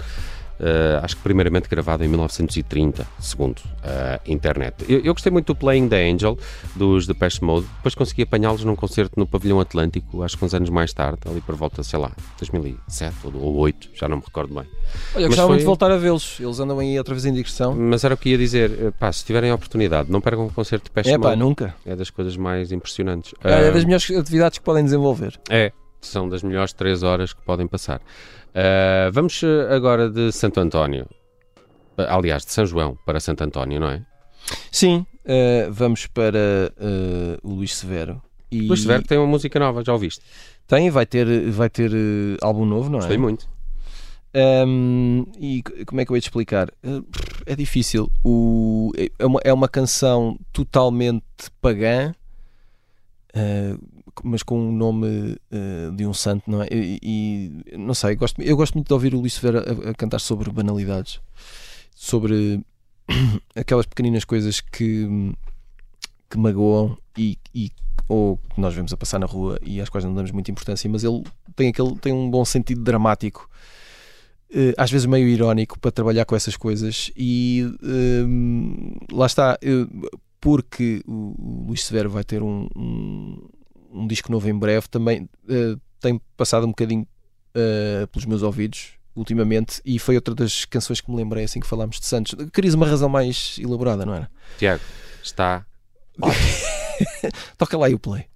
Uh, 0.60 0.98
acho 1.04 1.16
que 1.16 1.22
primeiramente 1.22 1.68
gravado 1.68 2.04
em 2.04 2.08
1930, 2.08 3.06
segundo 3.20 3.62
a 3.84 4.20
internet. 4.26 4.84
Eu, 4.88 5.00
eu 5.04 5.12
gostei 5.14 5.30
muito 5.30 5.46
do 5.52 5.56
Playing 5.56 5.88
the 5.88 6.10
Angel 6.10 6.36
dos 6.74 7.06
Depeche 7.06 7.42
Mode, 7.44 7.66
depois 7.76 7.94
consegui 7.94 8.22
apanhá-los 8.22 8.64
num 8.64 8.74
concerto 8.74 9.12
no 9.18 9.26
Pavilhão 9.26 9.60
Atlântico, 9.60 10.22
acho 10.22 10.36
que 10.36 10.44
uns 10.44 10.52
anos 10.54 10.68
mais 10.68 10.92
tarde, 10.92 11.20
ali 11.26 11.40
por 11.40 11.54
volta, 11.54 11.82
sei 11.84 11.98
lá, 11.98 12.10
2007 12.38 13.14
ou 13.24 13.30
2008, 13.30 13.90
já 13.94 14.08
não 14.08 14.16
me 14.16 14.22
recordo 14.24 14.52
bem. 14.54 14.64
Olha, 15.14 15.22
eu 15.22 15.28
gostava 15.28 15.46
foi- 15.46 15.54
muito 15.54 15.60
de 15.60 15.66
voltar 15.66 15.90
a 15.92 15.96
vê-los. 15.96 16.38
Eles 16.40 16.58
andam 16.58 16.78
aí 16.80 16.98
outra 16.98 17.14
vez 17.14 17.24
em 17.24 17.32
digressão. 17.32 17.74
Mas 17.74 18.02
era 18.02 18.14
o 18.14 18.16
que 18.16 18.30
ia 18.30 18.38
dizer, 18.38 18.70
eh, 18.86 18.90
pá, 18.90 19.12
se 19.12 19.24
tiverem 19.24 19.50
a 19.50 19.54
oportunidade, 19.54 20.10
não 20.10 20.20
percam 20.20 20.46
um 20.46 20.50
concerto 20.50 20.84
de 20.86 20.90
Depeche 20.90 21.10
É 21.14 21.18
pá, 21.18 21.28
Mode. 21.28 21.40
nunca. 21.40 21.74
É 21.86 21.94
das 21.94 22.10
coisas 22.10 22.36
mais 22.36 22.72
impressionantes. 22.72 23.32
É 23.44 23.68
Ah, 23.68 23.70
das 23.70 23.84
melhores 23.84 24.10
atividades 24.10 24.58
que 24.58 24.64
podem 24.64 24.82
desenvolver. 24.84 25.38
É, 25.48 25.72
são 26.00 26.28
das 26.28 26.42
melhores 26.42 26.72
três 26.72 27.02
horas 27.02 27.32
que 27.32 27.42
podem 27.42 27.66
passar. 27.66 28.00
Ah, 28.60 29.10
vamos 29.12 29.40
eh, 29.42 29.68
agora 29.74 30.10
de 30.10 30.32
Santo 30.32 30.58
António. 30.60 31.06
Ah, 31.96 32.16
Aliás, 32.16 32.44
de 32.44 32.50
São 32.52 32.66
João 32.66 32.98
para 33.06 33.20
Santo 33.20 33.44
António, 33.44 33.78
não 33.78 33.88
é? 33.90 34.02
Sim, 34.72 35.06
eh, 35.24 35.68
vamos 35.70 36.06
para 36.06 36.72
eh, 36.76 37.38
o 37.42 37.52
Luís 37.54 37.76
Severo. 37.76 38.20
E 38.50 38.62
Luís 38.66 38.82
Severo 38.82 39.02
tem 39.04 39.18
uma 39.18 39.26
música 39.26 39.58
nova, 39.60 39.84
já 39.84 39.92
ouviste? 39.92 40.24
tem, 40.66 40.90
vai 40.90 41.06
ter, 41.06 41.50
vai 41.50 41.70
ter 41.70 41.90
eh, 41.92 42.36
álbum 42.42 42.64
novo, 42.66 42.88
não 42.90 42.98
é? 42.98 43.02
Gostei 43.02 43.18
muito. 43.18 43.48
Ahm, 44.34 45.24
e 45.38 45.62
c- 45.66 45.84
como 45.86 46.00
é 46.00 46.04
que 46.04 46.12
eu 46.12 46.16
ia 46.16 46.20
te 46.20 46.24
explicar? 46.24 46.68
Eh, 46.82 47.00
É 47.46 47.56
difícil. 47.56 48.10
O, 48.24 48.92
é, 49.18 49.24
uma, 49.24 49.40
é 49.44 49.52
uma 49.52 49.68
canção 49.68 50.38
totalmente 50.52 51.24
pagã, 51.62 52.12
eh, 53.34 53.74
mas 54.24 54.42
com 54.42 54.68
o 54.68 54.72
nome 54.72 55.36
eh, 55.50 55.90
de 55.94 56.06
um 56.06 56.14
santo, 56.14 56.50
não 56.50 56.62
é? 56.62 56.68
E, 56.70 56.98
e 57.02 57.76
não 57.76 57.94
sei, 57.94 58.16
gosto, 58.16 58.40
eu 58.40 58.56
gosto 58.56 58.74
muito 58.74 58.88
de 58.88 58.92
ouvir 58.94 59.14
o 59.14 59.20
Luís 59.20 59.34
Severo 59.34 59.58
a, 59.58 59.90
a 59.90 59.94
cantar 59.94 60.18
sobre 60.18 60.50
banalidades, 60.50 61.20
sobre 61.94 62.60
aquelas 63.54 63.86
pequeninas 63.86 64.24
coisas 64.24 64.60
que, 64.60 65.32
que 66.30 66.38
magoam 66.38 66.96
e, 67.16 67.38
e- 67.54 67.72
ou 68.08 68.38
que 68.54 68.60
nós 68.60 68.74
vemos 68.74 68.92
a 68.92 68.96
passar 68.96 69.18
na 69.18 69.26
rua 69.26 69.58
e 69.62 69.80
às 69.80 69.88
quais 69.88 70.04
não 70.04 70.14
damos 70.14 70.30
muita 70.30 70.50
importância, 70.50 70.88
mas 70.88 71.04
ele 71.04 71.22
tem, 71.54 71.68
aquele, 71.68 71.96
tem 71.98 72.12
um 72.12 72.30
bom 72.30 72.44
sentido 72.44 72.82
dramático 72.82 73.48
eh, 74.50 74.72
às 74.78 74.90
vezes 74.90 75.06
meio 75.06 75.28
irónico 75.28 75.78
para 75.78 75.90
trabalhar 75.90 76.24
com 76.24 76.34
essas 76.34 76.56
coisas 76.56 77.10
e 77.16 77.70
hum, 77.82 78.96
lá 79.12 79.26
está 79.26 79.58
porque 80.40 81.02
o, 81.06 81.64
Luís 81.68 81.84
Severo 81.84 82.10
vai 82.10 82.24
ter 82.24 82.42
um, 82.42 82.68
um, 82.76 83.48
um 83.98 84.06
disco 84.06 84.30
novo 84.30 84.48
em 84.48 84.58
breve 84.58 84.88
também 84.88 85.28
eh, 85.48 85.76
tem 86.00 86.20
passado 86.36 86.64
um 86.64 86.70
bocadinho 86.70 87.06
eh, 87.54 88.06
pelos 88.12 88.26
meus 88.26 88.42
ouvidos 88.42 88.92
ultimamente 89.14 89.80
e 89.84 89.98
foi 89.98 90.14
outra 90.14 90.34
das 90.34 90.64
canções 90.64 91.00
que 91.00 91.10
me 91.10 91.16
lembrei 91.16 91.44
assim 91.44 91.60
que 91.60 91.66
falámos 91.66 91.98
de 91.98 92.06
Santos 92.06 92.34
querias 92.52 92.74
uma 92.74 92.86
razão 92.86 93.08
mais 93.08 93.56
elaborada 93.58 94.06
não 94.06 94.14
era? 94.14 94.30
Tiago, 94.58 94.82
está. 95.22 95.66
toca 97.58 97.76
lá 97.76 97.86
aí 97.86 97.94
o 97.94 97.98
play 97.98 98.26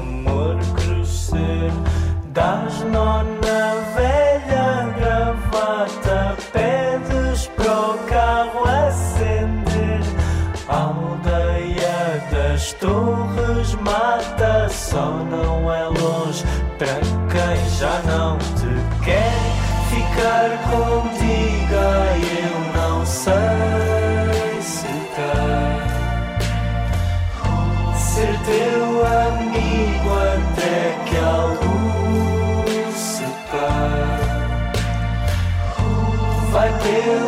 amor 0.00 0.56
crescer 0.76 1.70
Das 2.32 2.84
nó 2.92 3.22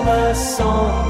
pela 0.05 0.35
sombra, 0.35 1.02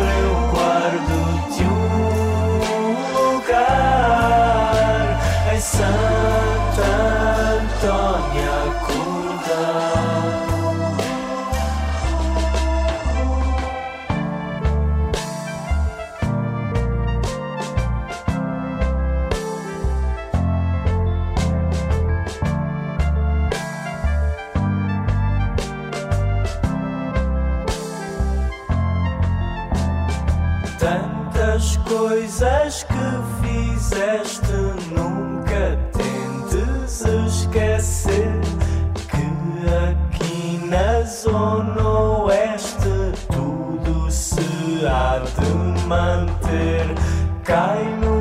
Kaimu 47.44 48.11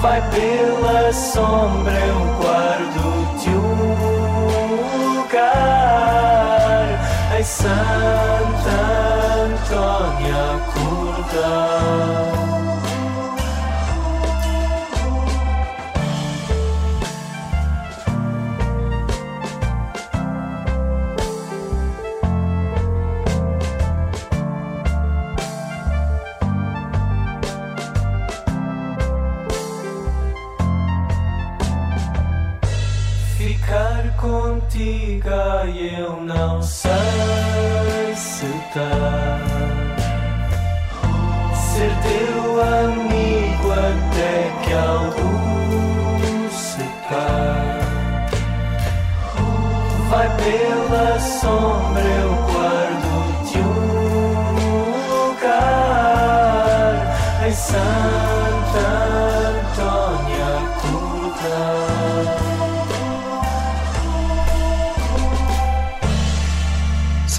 Vai 0.00 0.22
pela 0.30 1.12
sombra, 1.12 1.92
eu 1.92 2.20
guardo-te 2.42 3.50
um 3.50 5.20
lugar 5.20 6.88
em 7.38 7.44
Santa 7.44 7.70
Antônia 9.44 10.56
acordar. 10.56 12.49
ficar 33.60 34.16
contigo 34.16 35.28
e 35.74 36.00
eu 36.00 36.20
não 36.22 36.62
sei 36.62 36.90
se 38.16 38.46
tá. 38.72 39.38
Ser 41.54 41.92
teu 42.02 42.62
amigo 42.62 43.72
até 43.72 44.50
que 44.64 44.72
algo 44.72 45.30
se 46.50 46.82
pá. 47.08 47.78
Vai 50.08 50.28
pela 50.36 51.20
sombra, 51.20 52.02
eu 52.02 52.32
guardo-te 52.52 53.58
um 53.58 54.42
lugar 55.28 56.96
em 57.46 57.52
Santa. 57.52 59.29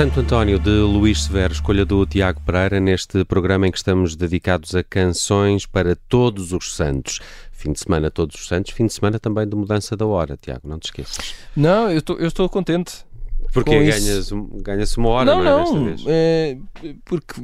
Santo 0.02 0.20
António 0.20 0.58
de 0.58 0.72
Luís 0.72 1.26
Severo, 1.26 1.54
escolha 1.54 1.86
do 1.86 2.04
Tiago 2.08 2.42
Pereira, 2.42 2.80
neste 2.80 3.24
programa 3.24 3.68
em 3.68 3.72
que 3.72 3.78
estamos 3.78 4.16
dedicados 4.16 4.74
a 4.74 4.84
canções 4.84 5.68
para 5.68 5.96
todos 5.96 6.54
os 6.54 6.76
santos. 6.76 7.20
Fim 7.52 7.72
de 7.72 7.82
semana, 7.82 8.10
todos 8.10 8.36
os 8.36 8.48
santos, 8.48 8.74
fim 8.74 8.88
de 8.88 8.94
semana 8.94 9.20
também 9.20 9.48
de 9.48 9.56
mudança 9.56 9.96
da 9.96 10.04
hora, 10.08 10.36
Tiago, 10.42 10.68
não 10.68 10.80
te 10.80 10.86
esqueças. 10.86 11.36
Não, 11.56 11.92
eu 11.92 12.00
estou, 12.00 12.18
eu 12.18 12.28
estou 12.28 12.50
contente. 12.50 13.06
Porque 13.54 13.70
ganhas, 13.70 14.32
ganha-se 14.64 14.98
uma 14.98 15.10
hora, 15.10 15.36
não, 15.36 15.44
não, 15.44 15.60
é? 15.60 15.66
Não. 15.66 15.86
vez. 15.86 16.04
é, 16.08 16.58
porque, 17.06 17.36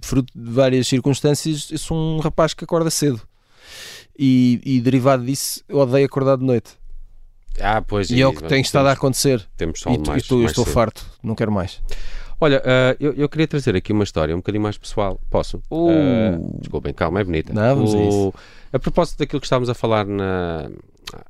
fruto 0.00 0.32
de 0.34 0.50
várias 0.50 0.88
circunstâncias, 0.88 1.70
eu 1.70 1.78
sou 1.78 1.98
um 1.98 2.20
rapaz 2.20 2.54
que 2.54 2.64
acorda 2.64 2.88
cedo. 2.88 3.20
E, 4.18 4.58
e 4.64 4.80
derivado 4.80 5.22
disso, 5.22 5.62
eu 5.68 5.76
odeio 5.76 6.06
acordar 6.06 6.38
de 6.38 6.44
noite. 6.46 6.78
Ah, 7.60 7.80
pois 7.82 8.10
E 8.10 8.20
é 8.20 8.26
o 8.26 8.32
que 8.32 8.42
tem 8.44 8.60
estado 8.60 8.86
a 8.88 8.92
acontecer. 8.92 9.46
Temos 9.56 9.80
E 9.80 9.82
sol 9.82 9.98
tu- 9.98 10.08
mais, 10.10 10.22
e 10.22 10.24
estou, 10.24 10.38
mais 10.38 10.50
estou 10.50 10.64
cedo. 10.64 10.74
farto, 10.74 11.06
não 11.22 11.34
quero 11.34 11.50
mais. 11.52 11.80
Olha, 12.40 12.62
ah, 12.64 12.96
eu, 13.00 13.14
eu 13.14 13.28
queria 13.28 13.48
trazer 13.48 13.74
aqui 13.76 13.92
uma 13.92 14.04
história 14.04 14.34
um 14.34 14.38
bocadinho 14.38 14.62
mais 14.62 14.76
pessoal. 14.76 15.18
Posso? 15.30 15.62
Uh. 15.70 15.88
Ah, 15.90 16.38
desculpem, 16.60 16.92
calma, 16.92 17.20
é 17.20 17.24
bonita. 17.24 17.52
Não, 17.52 17.76
vamos 17.76 17.94
a 17.94 17.96
O- 17.96 18.08
isso. 18.08 18.34
a 18.72 18.78
propósito 18.78 19.18
daquilo 19.18 19.40
que 19.40 19.46
estávamos 19.46 19.70
a 19.70 19.74
falar 19.74 20.04
na- 20.06 20.68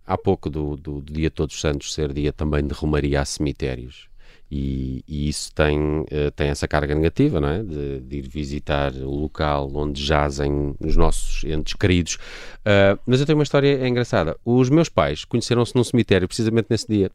há 0.06 0.18
pouco 0.18 0.50
do, 0.50 0.76
do 0.76 1.00
Dia 1.02 1.28
de 1.28 1.34
Todos 1.34 1.54
os 1.54 1.60
Santos 1.60 1.94
ser 1.94 2.12
dia 2.12 2.32
também 2.32 2.66
de 2.66 2.74
romaria 2.74 3.20
a 3.20 3.24
cemitérios. 3.24 4.08
E, 4.50 5.02
e 5.08 5.28
isso 5.28 5.52
tem, 5.52 6.04
eh, 6.10 6.30
tem 6.30 6.48
essa 6.48 6.68
carga 6.68 6.94
negativa, 6.94 7.40
não 7.40 7.48
é? 7.48 7.62
De, 7.62 8.00
de 8.00 8.16
ir 8.18 8.28
visitar 8.28 8.92
o 8.94 9.10
local 9.10 9.70
onde 9.74 10.04
jazem 10.04 10.74
os 10.78 10.96
nossos 10.96 11.42
entes 11.44 11.74
queridos. 11.74 12.18
Ah, 12.64 12.98
mas 13.06 13.20
eu 13.20 13.26
tenho 13.26 13.38
uma 13.38 13.44
história 13.44 13.86
engraçada. 13.86 14.36
Os 14.44 14.68
meus 14.68 14.88
pais 14.88 15.24
conheceram-se 15.24 15.74
num 15.76 15.84
cemitério 15.84 16.26
precisamente 16.26 16.66
nesse 16.68 16.88
dia. 16.88 17.10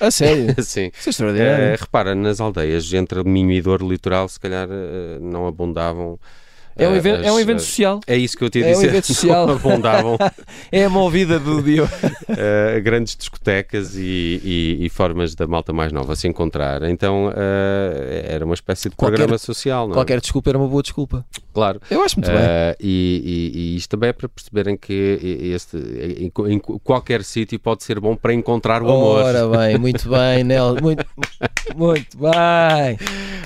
A 0.00 0.10
sério? 0.10 0.54
Sim. 0.62 0.90
Isso 0.96 1.08
é 1.08 1.10
extraordinário. 1.10 1.64
Eh, 1.64 1.76
repara, 1.78 2.14
nas 2.14 2.40
aldeias 2.40 2.92
entre 2.92 3.22
Minho 3.24 3.50
e 3.50 3.60
Douro 3.60 3.88
Litoral, 3.88 4.28
se 4.28 4.38
calhar 4.38 4.68
eh, 4.70 5.18
não 5.20 5.46
abundavam. 5.46 6.18
É 6.76 6.88
um, 6.88 6.94
eh, 6.94 6.96
evento, 6.96 7.24
é 7.24 7.30
um 7.32 7.36
as- 7.36 7.40
evento 7.42 7.56
eh, 7.58 7.60
social. 7.60 8.00
É 8.06 8.16
isso 8.16 8.36
que 8.36 8.44
eu 8.44 8.50
te 8.50 8.58
ia 8.60 8.66
É 8.66 8.68
um 8.70 8.72
dizer. 8.72 8.86
evento 8.88 9.06
social. 9.08 9.48
Abundavam 9.50 10.16
É 10.72 10.84
a 10.84 10.90
movida 10.90 11.38
do 11.38 11.62
dia. 11.62 11.84
eh, 12.28 12.80
grandes 12.80 13.14
discotecas 13.16 13.94
e, 13.96 14.40
e- 14.80 14.86
e 14.86 14.88
formas 14.88 15.34
da 15.34 15.46
malta 15.46 15.72
mais 15.72 15.92
nova 15.92 16.16
se 16.16 16.26
encontrar. 16.28 16.82
Então 16.84 17.32
eh, 17.36 18.26
era 18.28 18.44
uma 18.44 18.54
espécie 18.54 18.88
de 18.88 18.96
Qualquer- 18.96 19.16
programa 19.18 19.38
social, 19.38 19.86
não 19.86 19.92
é? 19.92 19.96
Qualquer 19.96 20.20
desculpa 20.20 20.50
era 20.50 20.58
uma 20.58 20.68
boa 20.68 20.82
desculpa. 20.82 21.24
Claro. 21.52 21.80
Eu 21.90 22.02
acho 22.02 22.18
muito 22.18 22.30
bem. 22.30 22.40
Eh, 22.40 22.76
e, 22.80 23.52
e- 23.54 23.76
isto 23.76 23.90
também 23.90 24.08
é 24.10 24.12
para 24.12 24.28
perceberem 24.28 24.76
que 24.76 24.92
este, 25.54 25.76
em, 25.76 26.32
em 26.54 26.58
qualquer 26.58 27.22
sítio 27.24 27.58
pode 27.58 27.84
ser 27.84 28.00
bom 28.00 28.16
para 28.16 28.32
encontrar 28.32 28.82
o 28.82 28.86
amor. 28.90 29.22
Ora 29.24 29.46
bem, 29.48 29.78
muito 29.78 30.08
bem, 30.08 30.42
Nel. 30.44 30.76
Muito, 30.80 31.04
muito 31.76 32.16
bem. 32.18 32.94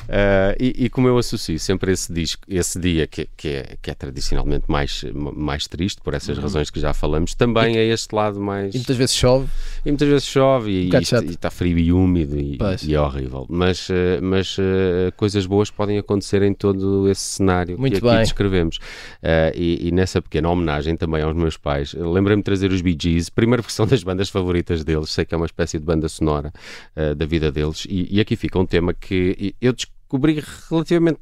Uh, 0.08 0.54
e, 0.60 0.84
e 0.84 0.88
como 0.88 1.08
eu 1.08 1.18
associo 1.18 1.58
sempre 1.58 1.92
esse, 1.92 2.12
disco, 2.12 2.42
esse 2.48 2.78
dia 2.78 3.06
que, 3.06 3.15
que, 3.36 3.48
é, 3.48 3.76
que 3.80 3.90
é 3.90 3.94
tradicionalmente 3.94 4.64
mais, 4.68 5.04
mais 5.14 5.66
triste, 5.66 6.00
por 6.02 6.12
essas 6.14 6.36
razões 6.38 6.70
que 6.70 6.78
já 6.80 6.92
falamos, 6.92 7.34
também 7.34 7.76
é 7.76 7.84
este 7.86 8.14
lado 8.14 8.40
mais. 8.40 8.66
Uhum. 8.66 8.70
E 8.74 8.78
muitas 8.78 8.96
vezes 8.96 9.14
chove. 9.14 9.48
E 9.84 9.88
muitas 9.90 10.08
vezes 10.08 10.26
chove 10.26 10.70
e, 10.70 10.88
e- 10.90 10.96
e 10.96 11.30
está 11.30 11.50
frio 11.50 11.78
e 11.78 11.92
úmido 11.92 12.38
e, 12.38 12.58
e 12.86 12.94
é 12.94 13.00
horrível. 13.00 13.46
Mas, 13.48 13.88
uh, 13.88 13.92
mas 14.20 14.58
uh, 14.58 15.12
coisas 15.16 15.46
boas 15.46 15.70
podem 15.70 15.98
acontecer 15.98 16.42
em 16.42 16.52
todo 16.52 17.08
esse 17.08 17.22
cenário 17.22 17.78
Muito 17.78 17.92
que 17.92 17.98
aqui 18.06 18.14
bem. 18.16 18.22
descrevemos. 18.22 18.76
Uh, 18.76 19.52
e, 19.54 19.88
e 19.88 19.92
nessa 19.92 20.20
pequena 20.20 20.48
homenagem 20.50 20.96
também 20.96 21.22
aos 21.22 21.34
meus 21.34 21.56
pais, 21.56 21.94
lembrei-me 21.94 22.42
de 22.42 22.44
trazer 22.46 22.70
os 22.72 22.80
Bee 22.80 22.96
Gees, 23.00 23.28
primeiro 23.30 23.62
porque 23.62 23.74
são 23.74 23.86
das 23.88 24.02
bandas 24.02 24.28
favoritas 24.28 24.84
deles, 24.84 25.10
sei 25.10 25.24
que 25.24 25.34
é 25.34 25.36
uma 25.36 25.46
espécie 25.46 25.78
de 25.78 25.84
banda 25.84 26.08
sonora 26.08 26.52
uh, 26.96 27.14
da 27.14 27.24
vida 27.26 27.50
deles, 27.52 27.86
e, 27.88 28.08
e 28.16 28.20
aqui 28.20 28.36
fica 28.36 28.58
um 28.58 28.66
tema 28.66 28.92
que 28.92 29.54
eu 29.60 29.72
descobri 29.72 30.42
relativamente 30.70 31.18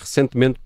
recentemente, 0.00 0.58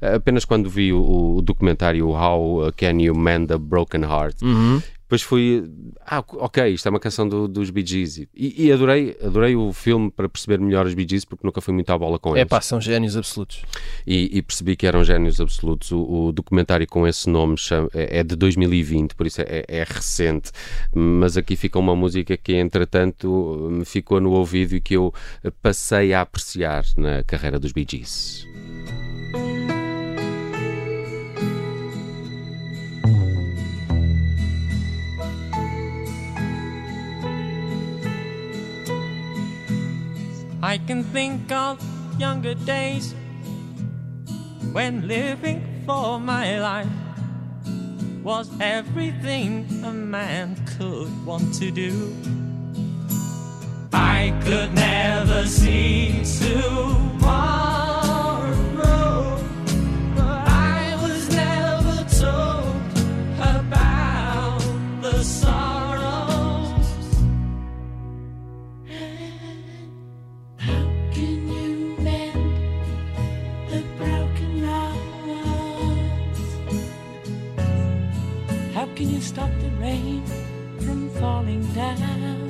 apenas 0.00 0.44
quando 0.44 0.68
vi 0.70 0.92
o, 0.92 1.36
o 1.36 1.42
documentário 1.42 2.08
How 2.08 2.72
Can 2.76 3.00
You 3.00 3.14
Mend 3.16 3.52
a 3.52 3.58
Broken 3.58 4.02
Heart. 4.02 4.42
Uhum. 4.42 4.82
Depois 5.08 5.22
fui, 5.22 5.64
ah, 6.04 6.22
ok, 6.34 6.68
isto 6.68 6.86
é 6.86 6.90
uma 6.90 7.00
canção 7.00 7.26
do- 7.26 7.48
dos 7.48 7.70
Bee 7.70 7.82
Gees. 7.86 8.18
E, 8.18 8.28
e 8.66 8.70
adorei, 8.70 9.16
adorei 9.24 9.56
o 9.56 9.72
filme 9.72 10.10
para 10.10 10.28
perceber 10.28 10.60
melhor 10.60 10.84
os 10.84 10.92
Bee 10.92 11.06
Gees, 11.08 11.24
porque 11.24 11.46
nunca 11.46 11.62
fui 11.62 11.72
muito 11.72 11.88
à 11.88 11.96
bola 11.96 12.18
com 12.18 12.36
É 12.36 12.40
eles. 12.40 12.48
pá, 12.50 12.60
são 12.60 12.78
génios 12.78 13.16
absolutos. 13.16 13.62
E, 14.06 14.28
e 14.36 14.42
percebi 14.42 14.76
que 14.76 14.86
eram 14.86 15.02
génios 15.02 15.40
absolutos. 15.40 15.92
O, 15.92 16.26
o 16.26 16.30
documentário 16.32 16.86
com 16.86 17.06
esse 17.08 17.26
nome 17.30 17.56
chama- 17.56 17.88
é, 17.94 18.18
é 18.18 18.22
de 18.22 18.36
2020, 18.36 19.14
por 19.14 19.26
isso 19.26 19.40
é, 19.40 19.64
é 19.66 19.82
recente. 19.82 20.50
Mas 20.94 21.38
aqui 21.38 21.56
fica 21.56 21.78
uma 21.78 21.96
música 21.96 22.36
que, 22.36 22.52
entretanto, 22.56 23.66
me 23.72 23.86
ficou 23.86 24.20
no 24.20 24.32
ouvido 24.32 24.74
e 24.76 24.80
que 24.82 24.92
eu 24.92 25.14
passei 25.62 26.12
a 26.12 26.20
apreciar 26.20 26.84
na 26.98 27.22
carreira 27.24 27.58
dos 27.58 27.72
Bee 27.72 27.86
Gees. 27.90 28.46
I 40.68 40.76
can 40.76 41.02
think 41.02 41.50
of 41.50 41.82
younger 42.20 42.52
days 42.52 43.14
when 44.72 45.08
living 45.08 45.64
for 45.86 46.20
my 46.20 46.60
life 46.60 46.92
was 48.22 48.50
everything 48.60 49.64
a 49.82 49.90
man 49.90 50.56
could 50.76 51.08
want 51.24 51.54
to 51.54 51.70
do. 51.70 52.14
I 53.94 54.38
could 54.44 54.74
never 54.74 55.46
see 55.46 56.22
tomorrow. 56.38 58.07
Stop 79.28 79.50
the 79.60 79.68
rain 79.72 80.24
from 80.80 81.10
falling 81.20 81.62
down? 81.74 82.47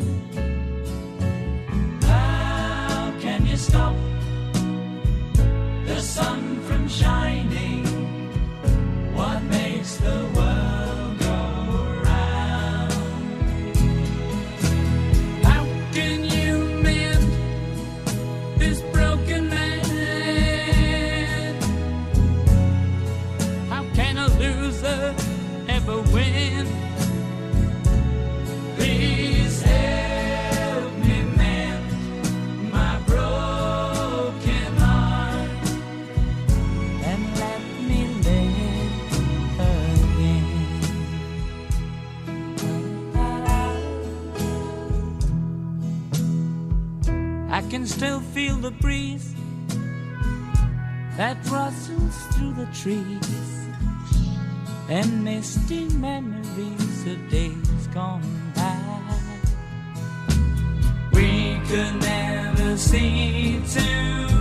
The 48.68 48.82
breeze 48.82 49.34
that 51.16 51.38
rustles 51.50 52.16
through 52.32 52.52
the 52.52 52.66
trees 52.74 53.66
and 54.90 55.24
misty 55.24 55.88
memories 55.94 57.06
of 57.06 57.30
days 57.30 57.86
gone 57.94 58.52
by. 58.54 58.76
We 61.14 61.58
could 61.66 61.94
never 62.00 62.76
see 62.76 63.62
tomorrow. 63.72 64.37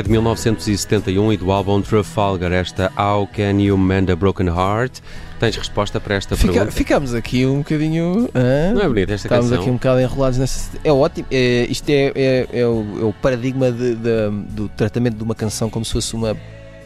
É 0.00 0.02
de 0.02 0.08
1971 0.08 1.30
e 1.34 1.36
do 1.36 1.52
álbum 1.52 1.82
Trafalgar, 1.82 2.50
esta 2.52 2.90
How 2.98 3.26
Can 3.26 3.60
You 3.60 3.76
Mend 3.76 4.10
a 4.10 4.16
Broken 4.16 4.46
Heart? 4.46 5.00
Tens 5.38 5.54
resposta 5.56 6.00
para 6.00 6.14
esta 6.14 6.34
Fica- 6.38 6.52
pergunta? 6.54 6.72
ficámos 6.72 7.12
aqui 7.14 7.44
um 7.44 7.58
bocadinho. 7.58 8.26
Não 8.74 8.80
é 8.80 8.88
bonita 8.88 9.12
esta 9.12 9.26
Estávamos 9.26 9.50
canção? 9.50 9.60
aqui 9.62 9.70
um 9.70 9.74
bocado 9.74 10.00
enrolados 10.00 10.38
nessa. 10.38 10.70
É 10.82 10.90
ótimo. 10.90 11.26
É, 11.30 11.66
isto 11.68 11.86
é, 11.90 12.12
é, 12.14 12.48
é 12.50 12.66
o, 12.66 12.86
é 12.98 13.04
o 13.04 13.12
paradigma 13.12 13.70
de- 13.70 13.94
de- 13.94 14.30
do 14.54 14.70
tratamento 14.70 15.16
de 15.18 15.22
uma 15.22 15.34
canção 15.34 15.68
como 15.68 15.84
se 15.84 15.92
fosse 15.92 16.14
uma 16.14 16.34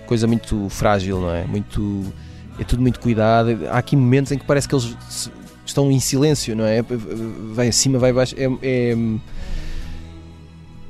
coisa 0.07 0.27
muito 0.27 0.69
frágil, 0.69 1.21
não 1.21 1.33
é? 1.33 1.45
Muito. 1.45 2.13
É 2.59 2.65
tudo 2.65 2.83
muito 2.83 2.99
cuidado. 2.99 3.57
Há 3.71 3.79
aqui 3.79 3.95
momentos 3.95 4.33
em 4.33 4.39
que 4.39 4.45
parece 4.45 4.67
que 4.69 4.75
eles 4.75 4.93
se- 5.09 5.31
estão 5.65 5.89
em 5.89 6.01
silêncio, 6.01 6.57
não 6.57 6.65
é? 6.65 6.83
Vai 7.55 7.69
acima, 7.69 7.97
vai 7.97 8.11
abaixo. 8.11 8.35
É, 8.37 8.47
é, 8.61 8.97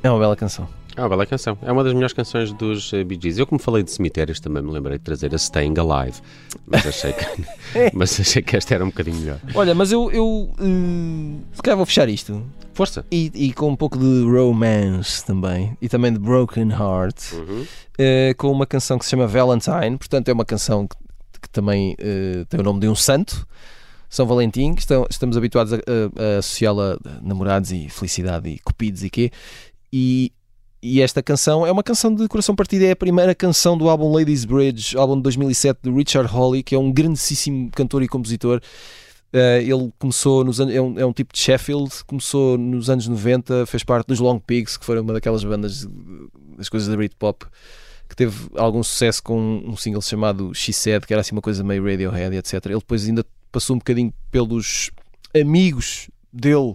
é 0.03 0.11
uma 0.11 0.19
bela 0.19 0.35
canção. 0.35 0.67
Uma 0.97 1.09
bela 1.09 1.27
canção. 1.27 1.59
É 1.63 1.73
uma 1.73 1.83
das 1.83 1.93
melhores 1.93 2.13
canções 2.13 2.53
dos 2.53 2.93
eh, 2.93 3.03
Bee 3.03 3.19
Gees. 3.21 3.37
Eu, 3.39 3.47
como 3.49 3.59
falei 3.61 3.83
de 3.83 3.91
cemitérios, 3.91 4.39
também 4.39 4.63
me 4.63 4.71
lembrei 4.71 4.97
de 4.97 5.03
trazer 5.05 5.35
a 5.35 5.39
Staying 5.39 5.75
Alive. 5.77 6.19
Mas 6.67 6.87
achei 6.87 7.13
que, 7.13 7.27
mas 7.93 8.21
achei 8.21 8.41
que 8.43 8.57
esta 8.57 8.75
era 8.77 8.85
um 8.85 8.89
bocadinho 8.89 9.17
melhor. 9.17 9.41
Olha, 9.55 9.75
mas 9.75 9.91
eu. 9.91 10.11
eu 10.13 10.53
hum, 10.61 11.41
se 11.53 11.61
calhar 11.63 11.77
vou 11.77 11.85
fechar 11.85 12.09
isto. 12.09 12.41
Força! 12.75 13.05
E, 13.11 13.31
e 13.35 13.53
com 13.53 13.71
um 13.71 13.77
pouco 13.77 13.99
de 13.99 14.23
romance 14.25 15.25
também. 15.25 15.77
E 15.83 15.89
também 15.89 16.13
de 16.13 16.19
Broken 16.21 16.71
Heart. 16.71 17.33
Uhum. 17.33 17.67
eh, 17.99 18.35
com 18.39 18.51
uma 18.53 18.67
canção 18.67 18.97
que 18.97 19.05
se 19.05 19.11
chama 19.11 19.27
Valentine. 19.27 19.99
Portanto, 19.99 20.29
é 20.29 20.33
uma 20.33 20.45
canção 20.45 20.87
que, 20.87 20.97
que 21.43 21.49
também 21.51 21.97
eh, 21.99 22.45
tem 22.49 22.61
o 22.61 22.63
nome 22.63 22.79
de 22.79 22.89
um 22.89 22.95
santo, 22.95 23.45
São 24.09 24.27
Valentim. 24.27 24.75
que 24.75 24.81
Estão, 24.83 25.07
estamos 25.11 25.37
habituados 25.37 25.73
a, 25.73 25.77
a- 25.77 26.37
a 26.37 26.39
associá-la 26.39 26.99
a 27.05 27.21
namorados 27.21 27.73
e 27.73 27.89
felicidade 27.89 28.49
e 28.49 28.59
cupidos 28.61 29.03
e 29.03 29.11
quê. 29.11 29.33
E, 29.93 30.33
e 30.87 31.01
esta 31.01 31.23
canção 31.23 31.67
é 31.67 31.73
uma 31.73 31.83
canção 31.83 32.15
de 32.15 32.29
coração 32.29 32.55
partido. 32.55 32.85
É 32.85 32.91
a 32.91 32.97
primeira 32.97 33.35
canção 33.35 33.79
do 33.79 33.89
álbum 33.89 34.13
Ladies 34.13 34.45
Bridge, 34.45 34.95
álbum 34.99 35.17
de 35.17 35.23
2007 35.23 35.81
de 35.83 35.91
Richard 35.91 36.31
Hawley, 36.31 36.63
que 36.63 36.75
é 36.75 36.79
um 36.79 36.93
grandíssimo 36.93 37.71
cantor 37.71 38.03
e 38.03 38.07
compositor. 38.07 38.61
Eh, 39.33 39.63
ele 39.63 39.91
começou 39.99 40.45
nos 40.45 40.61
é, 40.61 40.79
um, 40.83 40.99
é 40.99 41.07
um 41.07 41.13
tipo 41.15 41.33
de 41.33 41.39
Sheffield, 41.39 41.91
começou 42.07 42.59
nos 42.59 42.91
anos 42.91 43.09
90, 43.09 43.65
fez 43.65 43.83
parte 43.83 44.09
dos 44.09 44.21
Long 44.21 44.39
Pigs, 44.39 44.77
que 44.77 44.85
foram 44.85 45.01
uma 45.01 45.15
daquelas 45.15 45.43
bandas 45.43 45.89
das 46.59 46.69
coisas 46.69 46.87
da 46.87 46.97
Britpop, 46.97 47.47
que 48.07 48.15
teve 48.15 48.51
algum 48.55 48.83
sucesso 48.83 49.23
com 49.23 49.63
um 49.65 49.79
single 49.79 50.03
chamado 50.03 50.55
She 50.55 50.75
Said, 50.75 51.07
que 51.07 51.15
era 51.15 51.23
assim 51.23 51.35
uma 51.35 51.41
coisa 51.41 51.65
meio 51.65 51.83
Radiohead, 51.83 52.37
etc. 52.37 52.63
Ele 52.67 52.75
depois 52.75 53.09
ainda 53.09 53.25
passou 53.51 53.75
um 53.75 53.79
bocadinho 53.79 54.13
pelos 54.31 54.91
amigos 55.35 56.11
dele, 56.31 56.75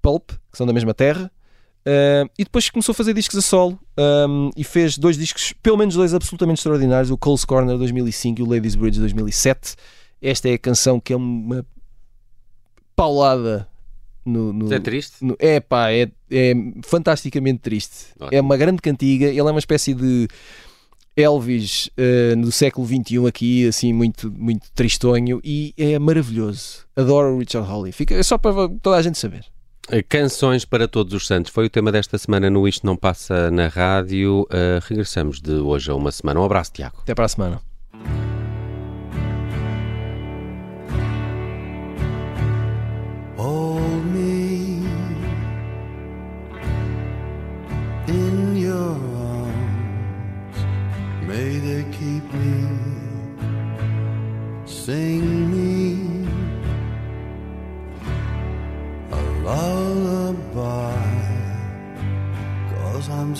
Pulp, 0.00 0.30
que 0.50 0.56
são 0.56 0.66
da 0.66 0.72
mesma 0.72 0.94
terra, 0.94 1.30
Uh, 1.88 2.28
e 2.38 2.44
depois 2.44 2.68
começou 2.68 2.92
a 2.92 2.94
fazer 2.94 3.14
discos 3.14 3.38
a 3.38 3.40
solo 3.40 3.78
um, 4.28 4.50
e 4.54 4.62
fez 4.62 4.98
dois 4.98 5.16
discos, 5.16 5.54
pelo 5.62 5.78
menos 5.78 5.94
dois 5.94 6.12
absolutamente 6.12 6.58
extraordinários: 6.58 7.10
o 7.10 7.16
Cole's 7.16 7.46
Corner 7.46 7.78
2005 7.78 8.40
e 8.40 8.42
o 8.42 8.46
Ladies 8.46 8.74
Bridge 8.74 8.98
2007. 9.00 9.74
Esta 10.20 10.50
é 10.50 10.54
a 10.54 10.58
canção 10.58 11.00
que 11.00 11.14
é 11.14 11.16
uma 11.16 11.64
paulada 12.94 13.66
no. 14.24 14.52
no 14.52 14.72
É 14.72 14.78
triste? 14.78 15.24
no- 15.24 15.36
é 15.38 15.60
pá, 15.60 15.90
é, 15.90 16.10
é 16.30 16.52
fantasticamente 16.84 17.60
triste. 17.60 18.08
Ótimo. 18.20 18.36
É 18.36 18.40
uma 18.40 18.56
grande 18.58 18.82
cantiga. 18.82 19.26
Ele 19.26 19.38
é 19.40 19.42
uma 19.44 19.58
espécie 19.58 19.94
de 19.94 20.28
Elvis 21.16 21.88
uh, 21.96 22.36
do 22.40 22.52
século 22.52 22.86
XXI 22.86 23.26
aqui, 23.26 23.66
assim, 23.66 23.92
muito, 23.92 24.30
muito 24.30 24.70
tristonho 24.74 25.40
e 25.42 25.72
é 25.76 25.98
maravilhoso. 25.98 26.86
Adoro 26.94 27.34
o 27.34 27.38
Richard 27.38 27.66
Hawley. 27.70 27.92
Fica, 27.92 28.14
é 28.14 28.22
só 28.22 28.36
para 28.36 28.68
toda 28.82 28.96
a 28.96 29.02
gente 29.02 29.16
saber. 29.16 29.44
Eh, 29.90 30.02
Canções 30.02 30.64
para 30.64 30.86
todos 30.86 31.14
os 31.14 31.26
santos. 31.26 31.50
Foi 31.52 31.66
o 31.66 31.70
tema 31.70 31.90
desta 31.90 32.18
semana 32.18 32.50
no 32.50 32.68
Isto 32.68 32.86
Não 32.86 32.96
Passa 32.96 33.50
na 33.50 33.68
Rádio. 33.68 34.46
Eh, 34.50 34.80
regressamos 34.86 35.40
de 35.40 35.54
hoje 35.54 35.90
a 35.90 35.94
uma 35.94 36.12
semana. 36.12 36.40
Um 36.40 36.44
abraço, 36.44 36.72
Tiago. 36.72 36.98
Até 37.02 37.14
para 37.14 37.24
a 37.24 37.28
semana. 37.28 37.60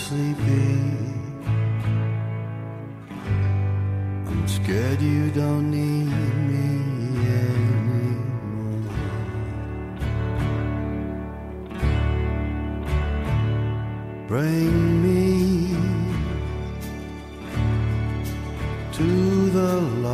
Sleepy. 0.09 0.73
I'm 4.27 4.47
scared 4.47 5.01
you 5.01 5.29
don't 5.29 5.69
need 5.69 6.09
me 6.49 6.67
anymore. 7.45 8.89
Bring 14.27 14.73
me 15.05 15.27
to 18.97 19.09
the 19.57 19.73
light 20.05 20.08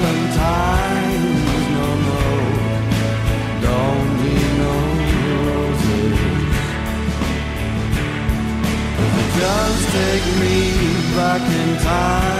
valentines 0.00 1.64
no 1.76 1.88
more. 2.06 2.50
Don't 3.66 4.10
need 4.22 4.50
no 4.64 4.74
roses. 5.48 6.18
Just 9.38 9.82
take 9.98 10.26
me 10.42 10.56
back 11.16 11.42
in 11.60 11.70
time. 11.82 12.37